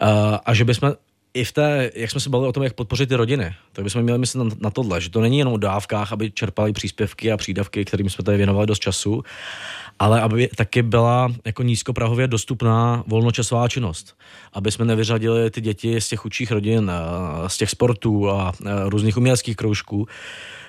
Uh, 0.01 0.07
a 0.45 0.53
že 0.53 0.65
bychom 0.65 0.93
i 1.35 1.43
v 1.43 1.51
té, 1.51 1.91
jak 1.95 2.11
jsme 2.11 2.19
se 2.19 2.29
bavili 2.29 2.49
o 2.49 2.51
tom, 2.51 2.63
jak 2.63 2.73
podpořit 2.73 3.09
ty 3.09 3.15
rodiny, 3.15 3.55
tak 3.73 3.83
bychom 3.83 4.01
měli 4.01 4.19
myslet 4.19 4.43
na, 4.43 4.55
na 4.59 4.69
tohle, 4.69 5.01
že 5.01 5.09
to 5.09 5.21
není 5.21 5.37
jenom 5.37 5.53
o 5.53 5.57
dávkách, 5.57 6.11
aby 6.11 6.31
čerpali 6.31 6.73
příspěvky 6.73 7.31
a 7.31 7.37
přídavky, 7.37 7.85
kterým 7.85 8.09
jsme 8.09 8.23
tady 8.23 8.37
věnovali 8.37 8.67
dost 8.67 8.79
času, 8.79 9.23
ale 9.99 10.21
aby 10.21 10.49
taky 10.55 10.81
byla 10.81 11.33
jako 11.45 11.63
nízkoprahově 11.63 12.27
dostupná 12.27 13.03
volnočasová 13.07 13.67
činnost. 13.67 14.17
Aby 14.53 14.71
jsme 14.71 14.85
nevyřadili 14.85 15.51
ty 15.51 15.61
děti 15.61 16.01
z 16.01 16.07
těch 16.07 16.19
chudších 16.19 16.51
rodin, 16.51 16.91
z 17.47 17.57
těch 17.57 17.69
sportů 17.69 18.29
a 18.29 18.51
různých 18.89 19.17
uměleckých 19.17 19.55
kroužků, 19.55 20.07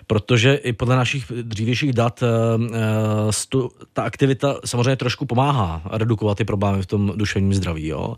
protože 0.07 0.55
i 0.55 0.73
podle 0.73 0.97
našich 0.97 1.33
dřívějších 1.43 1.93
dat 1.93 2.23
eh, 2.23 2.27
eh, 2.75 3.69
ta 3.93 4.03
aktivita 4.03 4.57
samozřejmě 4.65 4.97
trošku 4.97 5.27
pomáhá 5.27 5.83
redukovat 5.91 6.39
ty 6.39 6.45
problémy 6.45 6.83
v 6.83 6.87
tom 6.87 7.13
duševním 7.17 7.55
zdraví. 7.55 7.87
Jo? 7.87 8.17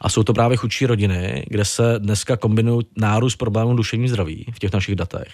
A 0.00 0.08
jsou 0.08 0.22
to 0.22 0.32
právě 0.32 0.56
chudší 0.56 0.86
rodiny, 0.86 1.44
kde 1.48 1.64
se 1.64 1.98
dneska 1.98 2.36
kombinují 2.36 2.86
nárůst 2.96 3.36
problémů 3.36 3.76
duševní 3.76 4.08
zdraví 4.08 4.46
v 4.54 4.58
těch 4.58 4.72
našich 4.72 4.96
datech. 4.96 5.28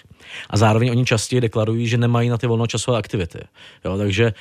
A 0.49 0.57
zároveň 0.57 0.89
oni 0.89 1.05
častěji 1.05 1.41
deklarují, 1.41 1.87
že 1.87 1.97
nemají 1.97 2.29
na 2.29 2.37
ty 2.37 2.47
volnočasové 2.47 2.97
aktivity. 2.97 3.39
Jo? 3.85 3.97
Takže 3.97 4.33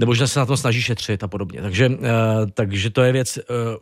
nebo 0.00 0.14
že 0.14 0.26
se 0.26 0.38
na 0.38 0.46
tom 0.46 0.56
snaží 0.56 0.82
šetřit 0.82 1.22
a 1.22 1.28
podobně. 1.28 1.62
Takže, 1.62 1.88
uh, 1.88 1.96
takže 2.54 2.90
to 2.90 3.02
je 3.02 3.12
věc, 3.12 3.38
uh, 3.38 3.76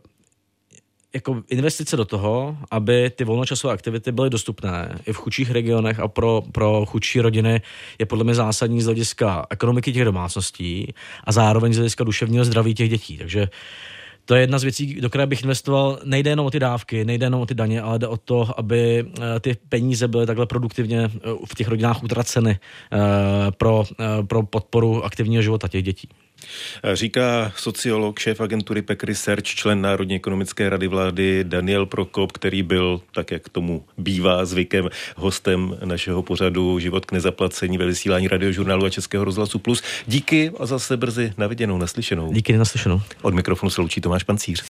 jako 1.13 1.43
investice 1.49 1.97
do 1.97 2.05
toho, 2.05 2.57
aby 2.71 3.09
ty 3.09 3.23
volnočasové 3.23 3.73
aktivity 3.73 4.11
byly 4.11 4.29
dostupné 4.29 4.99
i 5.05 5.13
v 5.13 5.17
chudších 5.17 5.51
regionech 5.51 5.99
a 5.99 6.07
pro, 6.07 6.43
pro 6.51 6.85
chudší 6.85 7.21
rodiny 7.21 7.61
je 7.99 8.05
podle 8.05 8.23
mě 8.23 8.35
zásadní 8.35 8.81
z 8.81 8.85
hlediska 8.85 9.45
ekonomiky 9.49 9.93
těch 9.93 10.05
domácností 10.05 10.93
a 11.23 11.31
zároveň 11.31 11.73
z 11.73 11.77
hlediska 11.77 12.03
duševního 12.03 12.45
zdraví 12.45 12.73
těch 12.73 12.89
dětí. 12.89 13.17
Takže 13.17 13.49
to 14.25 14.35
je 14.35 14.41
jedna 14.41 14.59
z 14.59 14.63
věcí, 14.63 15.01
do 15.01 15.09
které 15.09 15.27
bych 15.27 15.41
investoval. 15.41 15.99
Nejde 16.03 16.29
jenom 16.29 16.45
o 16.45 16.51
ty 16.51 16.59
dávky, 16.59 17.05
nejde 17.05 17.25
jenom 17.25 17.41
o 17.41 17.45
ty 17.45 17.53
daně, 17.53 17.81
ale 17.81 17.99
jde 17.99 18.07
o 18.07 18.17
to, 18.17 18.59
aby 18.59 19.05
eh, 19.05 19.39
ty 19.39 19.57
peníze 19.69 20.07
byly 20.07 20.25
takhle 20.25 20.45
produktivně 20.45 21.03
eh, 21.03 21.19
v 21.45 21.55
těch 21.55 21.67
rodinách 21.67 22.03
utraceny 22.03 22.59
eh, 22.93 22.97
pro, 23.51 23.83
pro 24.27 24.43
podporu 24.43 25.05
aktivního 25.05 25.41
života 25.41 25.67
těch 25.67 25.83
dětí. 25.83 26.09
Říká 26.93 27.53
sociolog, 27.57 28.19
šéf 28.19 28.41
agentury 28.41 28.81
PEC 28.81 29.03
Research, 29.03 29.43
člen 29.43 29.81
Národní 29.81 30.15
ekonomické 30.15 30.69
rady 30.69 30.87
vlády 30.87 31.43
Daniel 31.43 31.85
Prokop, 31.85 32.31
který 32.31 32.63
byl, 32.63 33.01
tak 33.13 33.31
jak 33.31 33.49
tomu 33.49 33.85
bývá 33.97 34.45
zvykem, 34.45 34.89
hostem 35.15 35.77
našeho 35.85 36.23
pořadu 36.23 36.79
Život 36.79 37.05
k 37.05 37.11
nezaplacení 37.11 37.77
ve 37.77 37.85
vysílání 37.85 38.27
radiožurnálu 38.27 38.85
a 38.85 38.89
Českého 38.89 39.23
rozhlasu 39.23 39.59
Plus. 39.59 39.83
Díky 40.07 40.51
a 40.59 40.65
zase 40.65 40.97
brzy 40.97 41.33
naviděnou, 41.37 41.77
naslyšenou. 41.77 42.33
Díky, 42.33 42.57
naslyšenou. 42.57 43.01
Od 43.21 43.33
mikrofonu 43.33 43.69
se 43.69 43.81
loučí 43.81 44.01
Tomáš 44.01 44.23
Pancíř. 44.23 44.63